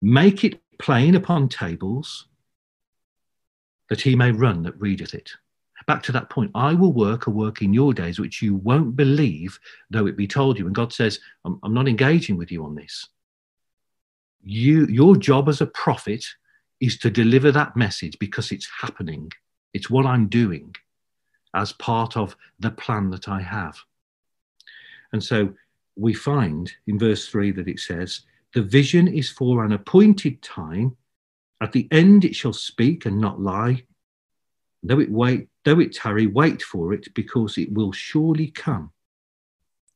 [0.00, 2.28] make it plain upon tables,
[3.88, 5.32] that he may run that readeth it.
[5.86, 8.96] Back to that point, I will work a work in your days which you won't
[8.96, 9.58] believe,
[9.90, 10.66] though it be told you.
[10.66, 13.08] And God says, I'm, I'm not engaging with you on this.
[14.44, 16.24] You, your job as a prophet
[16.80, 19.30] is to deliver that message because it's happening.
[19.72, 20.74] It's what I'm doing
[21.54, 23.78] as part of the plan that I have.
[25.12, 25.54] And so
[25.96, 28.22] we find in verse 3 that it says,
[28.54, 30.96] The vision is for an appointed time.
[31.60, 33.84] At the end it shall speak and not lie.
[34.82, 38.90] Though it wait, though it tarry, wait for it, because it will surely come.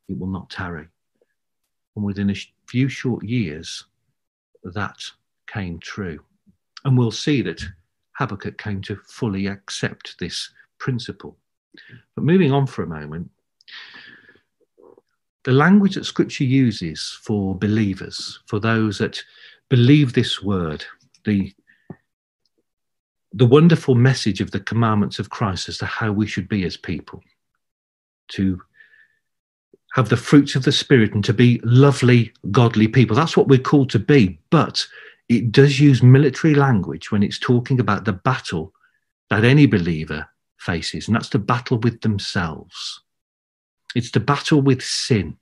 [0.09, 0.87] It will not tarry.
[1.97, 2.37] And within a
[2.67, 3.85] few short years,
[4.63, 4.99] that
[5.47, 6.21] came true.
[6.85, 7.65] And we'll see that
[8.13, 11.37] Habakkuk came to fully accept this principle.
[12.15, 13.31] But moving on for a moment,
[15.45, 19.23] the language that Scripture uses for believers, for those that
[19.69, 20.85] believe this word,
[21.25, 21.53] the
[23.37, 26.77] the wonderful message of the commandments of Christ as to how we should be as
[26.79, 27.23] people,
[28.29, 28.63] to
[29.93, 33.15] have the fruits of the Spirit and to be lovely, godly people.
[33.15, 34.39] That's what we're called to be.
[34.51, 34.87] But
[35.29, 38.73] it does use military language when it's talking about the battle
[39.29, 40.27] that any believer
[40.59, 43.03] faces, and that's the battle with themselves.
[43.95, 45.37] It's the battle with sin.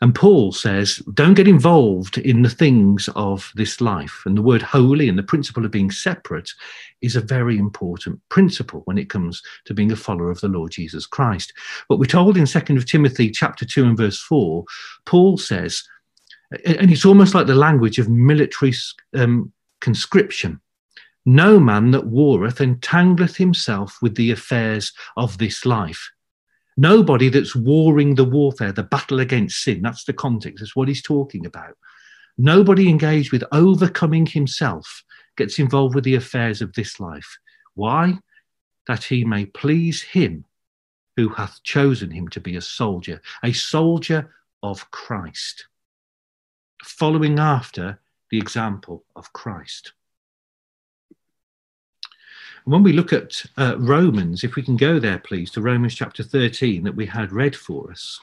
[0.00, 4.22] And Paul says, don't get involved in the things of this life.
[4.26, 6.50] And the word holy and the principle of being separate
[7.00, 10.72] is a very important principle when it comes to being a follower of the Lord
[10.72, 11.52] Jesus Christ.
[11.88, 14.64] But we're told in 2 Timothy chapter 2 and verse 4,
[15.06, 15.82] Paul says,
[16.64, 18.72] and it's almost like the language of military
[19.14, 20.60] um, conscription.
[21.24, 26.10] No man that warreth entangleth himself with the affairs of this life.
[26.76, 29.82] Nobody that's warring the warfare, the battle against sin.
[29.82, 30.60] That's the context.
[30.60, 31.76] That's what he's talking about.
[32.36, 35.02] Nobody engaged with overcoming himself
[35.36, 37.38] gets involved with the affairs of this life.
[37.74, 38.18] Why?
[38.86, 40.44] That he may please him
[41.16, 45.66] who hath chosen him to be a soldier, a soldier of Christ
[46.84, 47.98] following after
[48.30, 49.92] the example of Christ.
[52.66, 56.24] When we look at uh, Romans, if we can go there, please, to Romans chapter
[56.24, 58.20] 13 that we had read for us.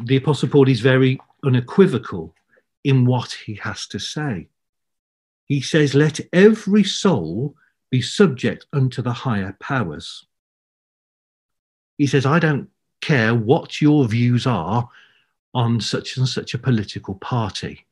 [0.00, 2.36] The Apostle Paul is very unequivocal
[2.84, 4.46] in what he has to say.
[5.46, 7.56] He says, Let every soul
[7.90, 10.24] be subject unto the higher powers.
[11.98, 12.68] He says, I don't
[13.00, 14.88] care what your views are
[15.52, 17.86] on such and such a political party.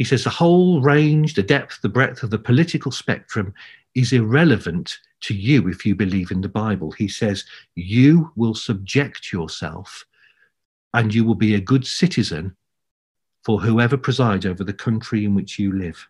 [0.00, 3.52] He says the whole range, the depth, the breadth of the political spectrum
[3.94, 6.90] is irrelevant to you if you believe in the Bible.
[6.90, 7.44] He says
[7.74, 10.06] you will subject yourself
[10.94, 12.56] and you will be a good citizen
[13.44, 16.08] for whoever presides over the country in which you live.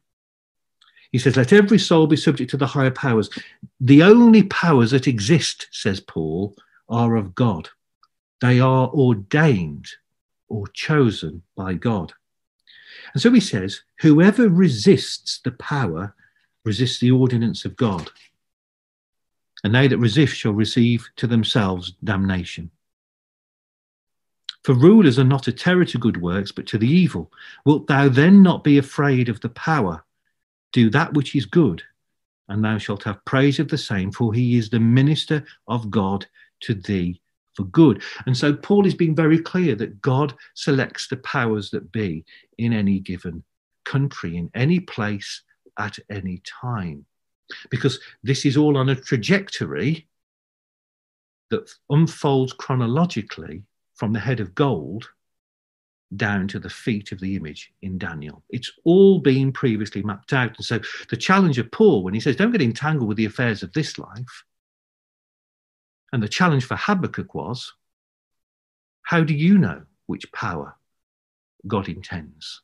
[1.10, 3.28] He says, Let every soul be subject to the higher powers.
[3.80, 6.54] The only powers that exist, says Paul,
[6.88, 7.68] are of God.
[8.40, 9.88] They are ordained
[10.48, 12.12] or chosen by God.
[13.12, 16.14] And so he says, whoever resists the power
[16.64, 18.10] resists the ordinance of God.
[19.64, 22.70] And they that resist shall receive to themselves damnation.
[24.64, 27.32] For rulers are not a terror to good works, but to the evil.
[27.64, 30.04] Wilt thou then not be afraid of the power?
[30.72, 31.82] Do that which is good,
[32.48, 36.26] and thou shalt have praise of the same, for he is the minister of God
[36.60, 37.20] to thee
[37.54, 38.02] for good.
[38.26, 42.24] And so Paul is being very clear that God selects the powers that be
[42.58, 43.44] in any given
[43.84, 45.42] country, in any place,
[45.78, 47.04] at any time.
[47.70, 50.06] Because this is all on a trajectory
[51.50, 53.62] that unfolds chronologically
[53.96, 55.08] from the head of gold
[56.16, 58.42] down to the feet of the image in Daniel.
[58.50, 60.56] It's all been previously mapped out.
[60.56, 63.62] And so the challenge of Paul, when he says, don't get entangled with the affairs
[63.62, 64.44] of this life,
[66.12, 67.72] and the challenge for Habakkuk was,
[69.02, 70.76] how do you know which power
[71.66, 72.62] God intends?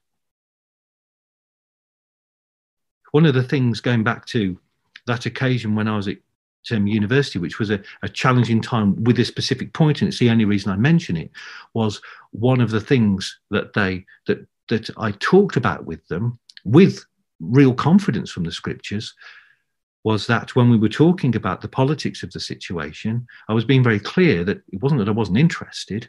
[3.13, 4.59] One of the things going back to
[5.07, 6.19] that occasion when I was at
[6.73, 10.31] um, university, which was a, a, challenging time with this specific point, and it's the
[10.31, 11.31] only reason I mention it,
[11.75, 12.01] was
[12.33, 17.05] one of the things that they that that I talked about with them with
[17.39, 19.15] real confidence from the scriptures
[20.07, 23.83] was that when we were talking about the politics of the situation, I was being
[23.83, 26.09] very clear that it wasn't that I wasn't interested.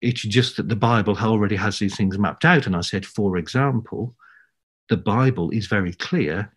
[0.00, 2.68] It's just that the Bible already has these things mapped out.
[2.68, 4.14] And I said, for example,
[4.88, 6.52] the Bible is very clear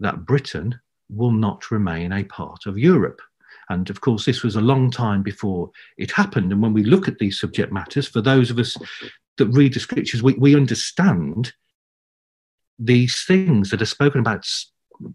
[0.00, 0.80] that Britain
[1.10, 3.20] will not remain a part of Europe.
[3.68, 6.50] And of course, this was a long time before it happened.
[6.50, 8.76] And when we look at these subject matters, for those of us
[9.38, 11.52] that read the scriptures, we, we understand
[12.80, 14.44] these things that are spoken about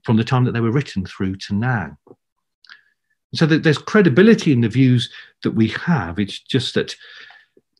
[0.04, 1.98] from the time that they were written through to now.
[3.34, 5.12] So that there's credibility in the views
[5.44, 6.20] that we have.
[6.20, 6.96] It's just that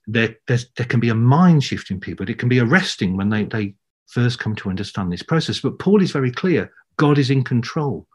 [0.06, 2.30] there, there can be a mind shift in people.
[2.30, 3.76] It can be arresting when they, they
[4.08, 5.60] first come to understand this process.
[5.60, 8.08] But Paul is very clear God is in control.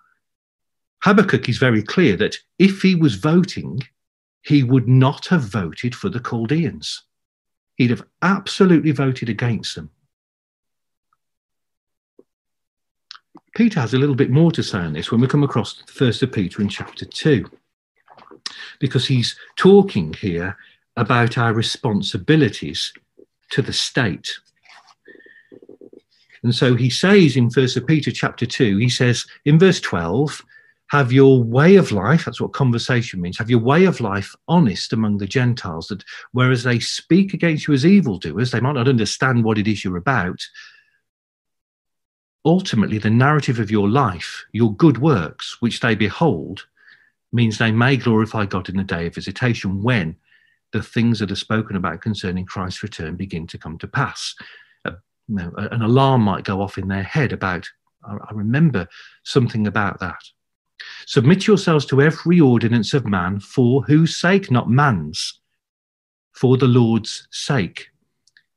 [1.02, 3.80] Habakkuk is very clear that if he was voting,
[4.42, 7.02] he would not have voted for the Chaldeans.
[7.76, 9.90] He'd have absolutely voted against them.
[13.54, 15.92] Peter has a little bit more to say on this when we come across the
[15.92, 17.48] first of Peter in chapter 2,
[18.80, 20.56] because he's talking here
[20.96, 22.92] about our responsibilities
[23.50, 24.30] to the state.
[26.42, 30.44] And so he says in First of Peter chapter 2, he says in verse 12,
[30.88, 34.92] have your way of life, that's what conversation means, have your way of life honest
[34.92, 39.42] among the Gentiles, that whereas they speak against you as evildoers, they might not understand
[39.44, 40.40] what it is you're about.
[42.44, 46.66] Ultimately, the narrative of your life, your good works, which they behold,
[47.32, 50.16] means they may glorify God in the day of visitation when
[50.72, 54.34] the things that are spoken about concerning Christ's return begin to come to pass
[55.28, 57.68] you know, an alarm might go off in their head about,
[58.04, 58.88] I remember
[59.22, 60.20] something about that.
[61.06, 65.40] Submit yourselves to every ordinance of man for whose sake, not man's,
[66.32, 67.88] for the Lord's sake.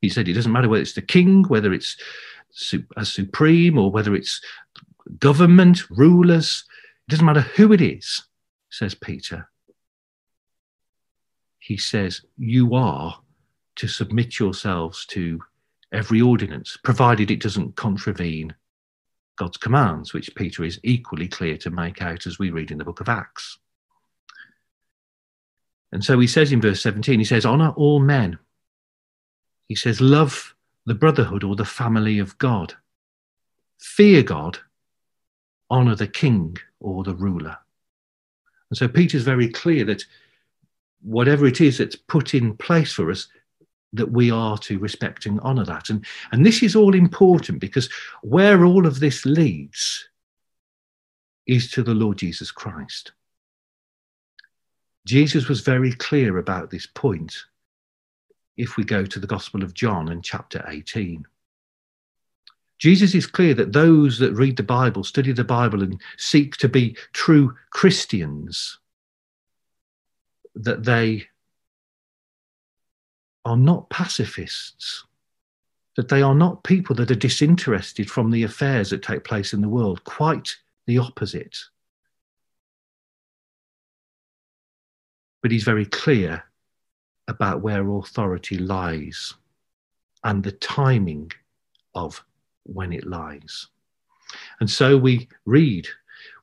[0.00, 1.96] He said it doesn't matter whether it's the king, whether it's
[2.96, 4.40] a supreme, or whether it's
[5.18, 6.64] government, rulers,
[7.06, 8.24] it doesn't matter who it is,
[8.70, 9.48] says Peter.
[11.58, 13.20] He says, You are
[13.76, 15.40] to submit yourselves to
[15.92, 18.54] every ordinance, provided it doesn't contravene
[19.36, 22.84] God's commands, which Peter is equally clear to make out as we read in the
[22.84, 23.58] book of Acts.
[25.92, 28.38] And so he says in verse 17, he says, Honor all men.
[29.68, 30.54] He says, Love
[30.88, 32.74] the brotherhood or the family of God.
[33.78, 34.58] Fear God.
[35.70, 37.58] Honor the king or the ruler.
[38.70, 40.04] And so Peter's very clear that
[41.02, 43.28] whatever it is that's put in place for us,
[43.92, 45.90] that we are to respect and honor that.
[45.90, 47.88] And, and this is all important because
[48.22, 50.08] where all of this leads
[51.46, 53.12] is to the Lord Jesus Christ.
[55.06, 57.34] Jesus was very clear about this point
[58.58, 61.24] if we go to the Gospel of John and chapter 18.
[62.78, 66.68] Jesus is clear that those that read the Bible, study the Bible, and seek to
[66.68, 68.78] be true Christians,
[70.54, 71.26] that they
[73.44, 75.04] are not pacifists,
[75.96, 79.60] that they are not people that are disinterested from the affairs that take place in
[79.60, 80.56] the world, quite
[80.86, 81.56] the opposite.
[85.42, 86.44] But he's very clear
[87.28, 89.34] about where authority lies
[90.24, 91.30] and the timing
[91.94, 92.24] of
[92.64, 93.68] when it lies.
[94.60, 95.86] And so we read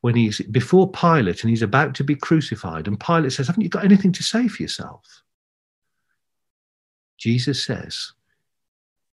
[0.01, 3.69] when he's before Pilate and he's about to be crucified, and Pilate says, Haven't you
[3.69, 5.23] got anything to say for yourself?
[7.17, 8.13] Jesus says,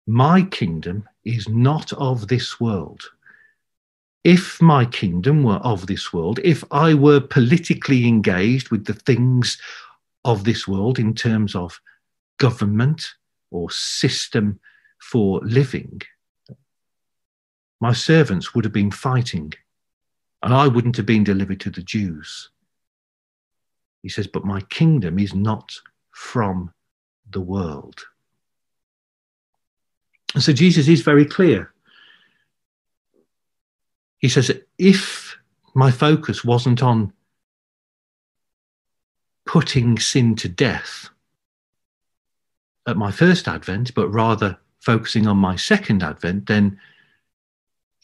[0.06, 3.02] My kingdom is not of this world.
[4.24, 9.58] If my kingdom were of this world, if I were politically engaged with the things
[10.24, 11.80] of this world in terms of
[12.38, 13.14] government
[13.50, 14.60] or system
[14.98, 16.00] for living,
[17.80, 19.52] my servants would have been fighting
[20.42, 22.50] and I wouldn't have been delivered to the Jews.
[24.02, 25.72] He says, But my kingdom is not
[26.12, 26.72] from
[27.30, 28.04] the world.
[30.34, 31.72] And so Jesus is very clear.
[34.18, 35.36] He says, If
[35.74, 37.12] my focus wasn't on
[39.48, 41.08] putting sin to death
[42.86, 46.78] at my first advent, but rather focusing on my second advent, then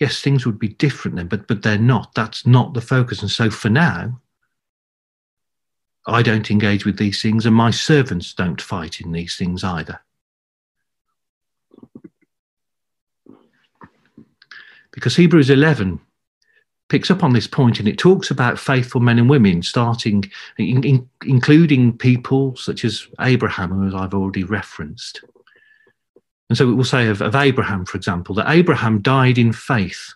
[0.00, 2.14] yes, things would be different then, but but they're not.
[2.14, 3.20] That's not the focus.
[3.20, 4.22] And so for now,
[6.06, 10.00] I don't engage with these things, and my servants don't fight in these things either.
[14.92, 16.00] Because Hebrews 11
[16.88, 20.24] picks up on this point and it talks about faithful men and women, starting,
[20.58, 25.22] in, in, including people such as Abraham, as I've already referenced.
[26.48, 30.12] And so it will say of, of Abraham, for example, that Abraham died in faith.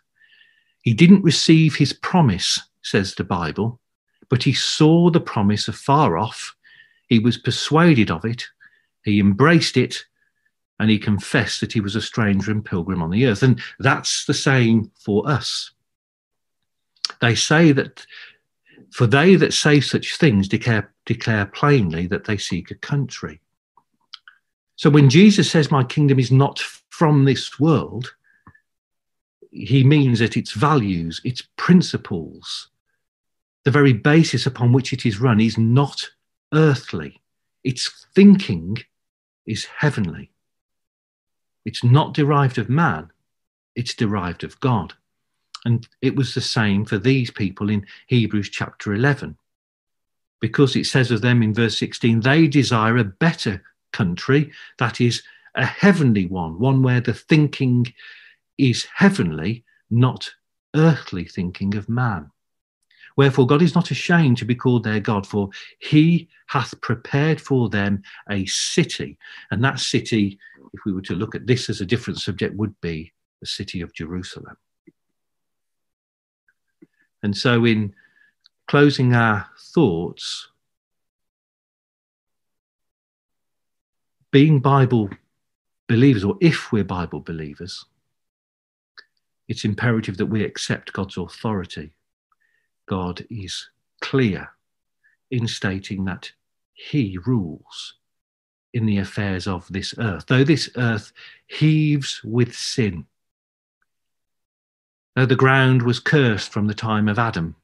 [0.82, 3.80] He didn't receive his promise, says the Bible,
[4.28, 6.54] but he saw the promise afar off.
[7.08, 8.44] He was persuaded of it.
[9.04, 10.04] He embraced it
[10.78, 13.42] and he confessed that he was a stranger and pilgrim on the earth.
[13.42, 15.72] And that's the same for us.
[17.20, 18.06] They say that
[18.90, 23.40] for they that say such things declare, declare plainly that they seek a country.
[24.76, 28.14] So when Jesus says, My kingdom is not from this world,
[29.50, 32.68] he means that its values, its principles,
[33.64, 36.08] the very basis upon which it is run is not
[36.54, 37.20] earthly.
[37.64, 38.78] Its thinking
[39.46, 40.30] is heavenly.
[41.64, 43.10] It's not derived of man,
[43.74, 44.94] it's derived of God.
[45.64, 49.36] And it was the same for these people in Hebrews chapter 11.
[50.40, 55.22] Because it says of them in verse 16, they desire a better country, that is
[55.54, 57.92] a heavenly one, one where the thinking
[58.56, 60.30] is heavenly, not
[60.76, 62.30] earthly thinking of man.
[63.16, 65.50] Wherefore God is not ashamed to be called their God, for
[65.80, 69.18] he hath prepared for them a city.
[69.50, 70.38] And that city,
[70.72, 73.80] if we were to look at this as a different subject, would be the city
[73.80, 74.56] of Jerusalem.
[77.22, 77.94] And so, in
[78.66, 80.48] closing our thoughts,
[84.30, 85.10] being Bible
[85.88, 87.84] believers, or if we're Bible believers,
[89.48, 91.92] it's imperative that we accept God's authority.
[92.86, 94.50] God is clear
[95.30, 96.32] in stating that
[96.74, 97.94] He rules
[98.74, 100.26] in the affairs of this earth.
[100.26, 101.12] Though this earth
[101.46, 103.06] heaves with sin,
[105.26, 107.56] the ground was cursed from the time of Adam,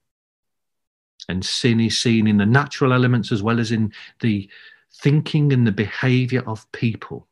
[1.29, 4.49] and sin is seen in the natural elements as well as in the
[4.93, 7.27] thinking and the behavior of people.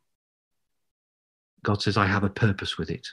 [1.63, 3.09] God says, I have a purpose with it,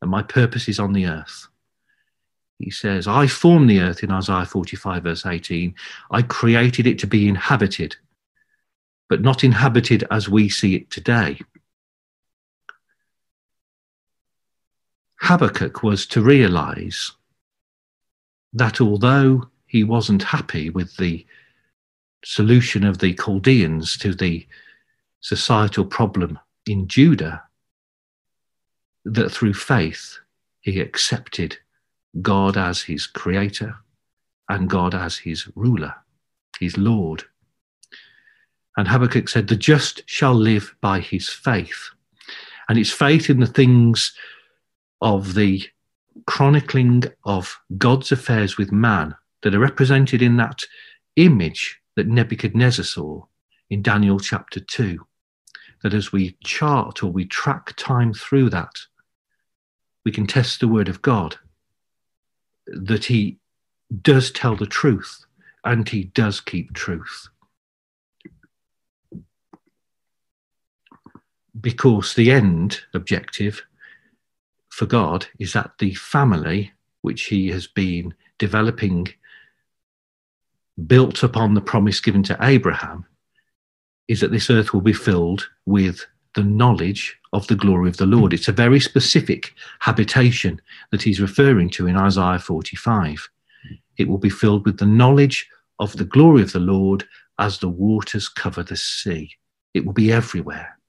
[0.00, 1.48] and my purpose is on the earth.
[2.58, 5.74] He says, I formed the earth in Isaiah 45, verse 18.
[6.10, 7.96] I created it to be inhabited,
[9.08, 11.40] but not inhabited as we see it today.
[15.20, 17.12] Habakkuk was to realize
[18.52, 21.24] that although he wasn't happy with the
[22.24, 24.46] solution of the Chaldeans to the
[25.20, 27.42] societal problem in Judah,
[29.04, 30.18] that through faith
[30.60, 31.58] he accepted
[32.20, 33.76] God as his creator
[34.48, 35.94] and God as his ruler,
[36.58, 37.24] his Lord.
[38.76, 41.90] And Habakkuk said, The just shall live by his faith.
[42.68, 44.12] And it's faith in the things
[45.00, 45.62] of the
[46.26, 50.62] chronicling of God's affairs with man that are represented in that
[51.16, 53.24] image that Nebuchadnezzar saw
[53.68, 54.98] in Daniel chapter 2.
[55.82, 58.72] That as we chart or we track time through that,
[60.04, 61.36] we can test the word of God,
[62.66, 63.38] that he
[64.02, 65.24] does tell the truth
[65.64, 67.28] and he does keep truth.
[71.60, 73.62] Because the end objective
[74.80, 76.72] for God is that the family
[77.02, 79.08] which he has been developing
[80.86, 83.04] built upon the promise given to Abraham
[84.08, 88.06] is that this earth will be filled with the knowledge of the glory of the
[88.06, 88.32] Lord.
[88.32, 90.62] It's a very specific habitation
[90.92, 93.28] that he's referring to in Isaiah 45.
[93.98, 95.46] It will be filled with the knowledge
[95.78, 97.06] of the glory of the Lord
[97.38, 99.36] as the waters cover the sea.
[99.74, 100.79] it will be everywhere.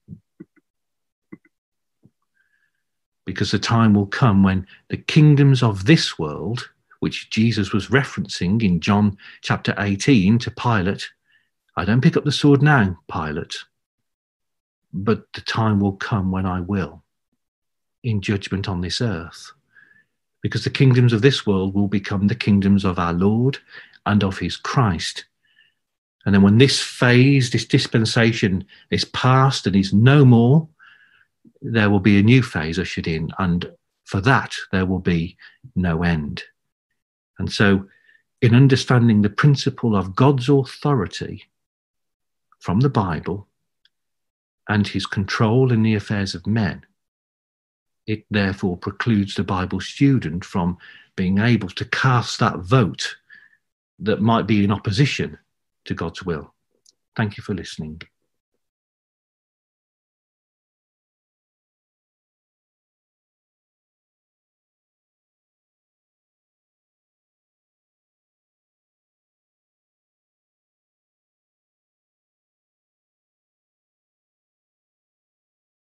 [3.25, 6.69] Because the time will come when the kingdoms of this world,
[6.99, 11.09] which Jesus was referencing in John chapter 18 to Pilate,
[11.75, 13.57] I don't pick up the sword now, Pilate,
[14.93, 17.03] but the time will come when I will
[18.03, 19.51] in judgment on this earth.
[20.41, 23.59] Because the kingdoms of this world will become the kingdoms of our Lord
[24.05, 25.25] and of his Christ.
[26.25, 30.67] And then when this phase, this dispensation is past and is no more,
[31.61, 33.31] there will be a new phase ushered in.
[33.37, 33.71] And
[34.05, 35.37] for that, there will be
[35.75, 36.43] no end.
[37.37, 37.87] And so,
[38.41, 41.45] in understanding the principle of God's authority
[42.59, 43.47] from the Bible
[44.67, 46.85] and his control in the affairs of men,
[48.07, 50.77] it therefore precludes the Bible student from
[51.15, 53.15] being able to cast that vote
[53.99, 55.37] that might be in opposition
[55.85, 56.53] to God's will.
[57.15, 58.01] Thank you for listening.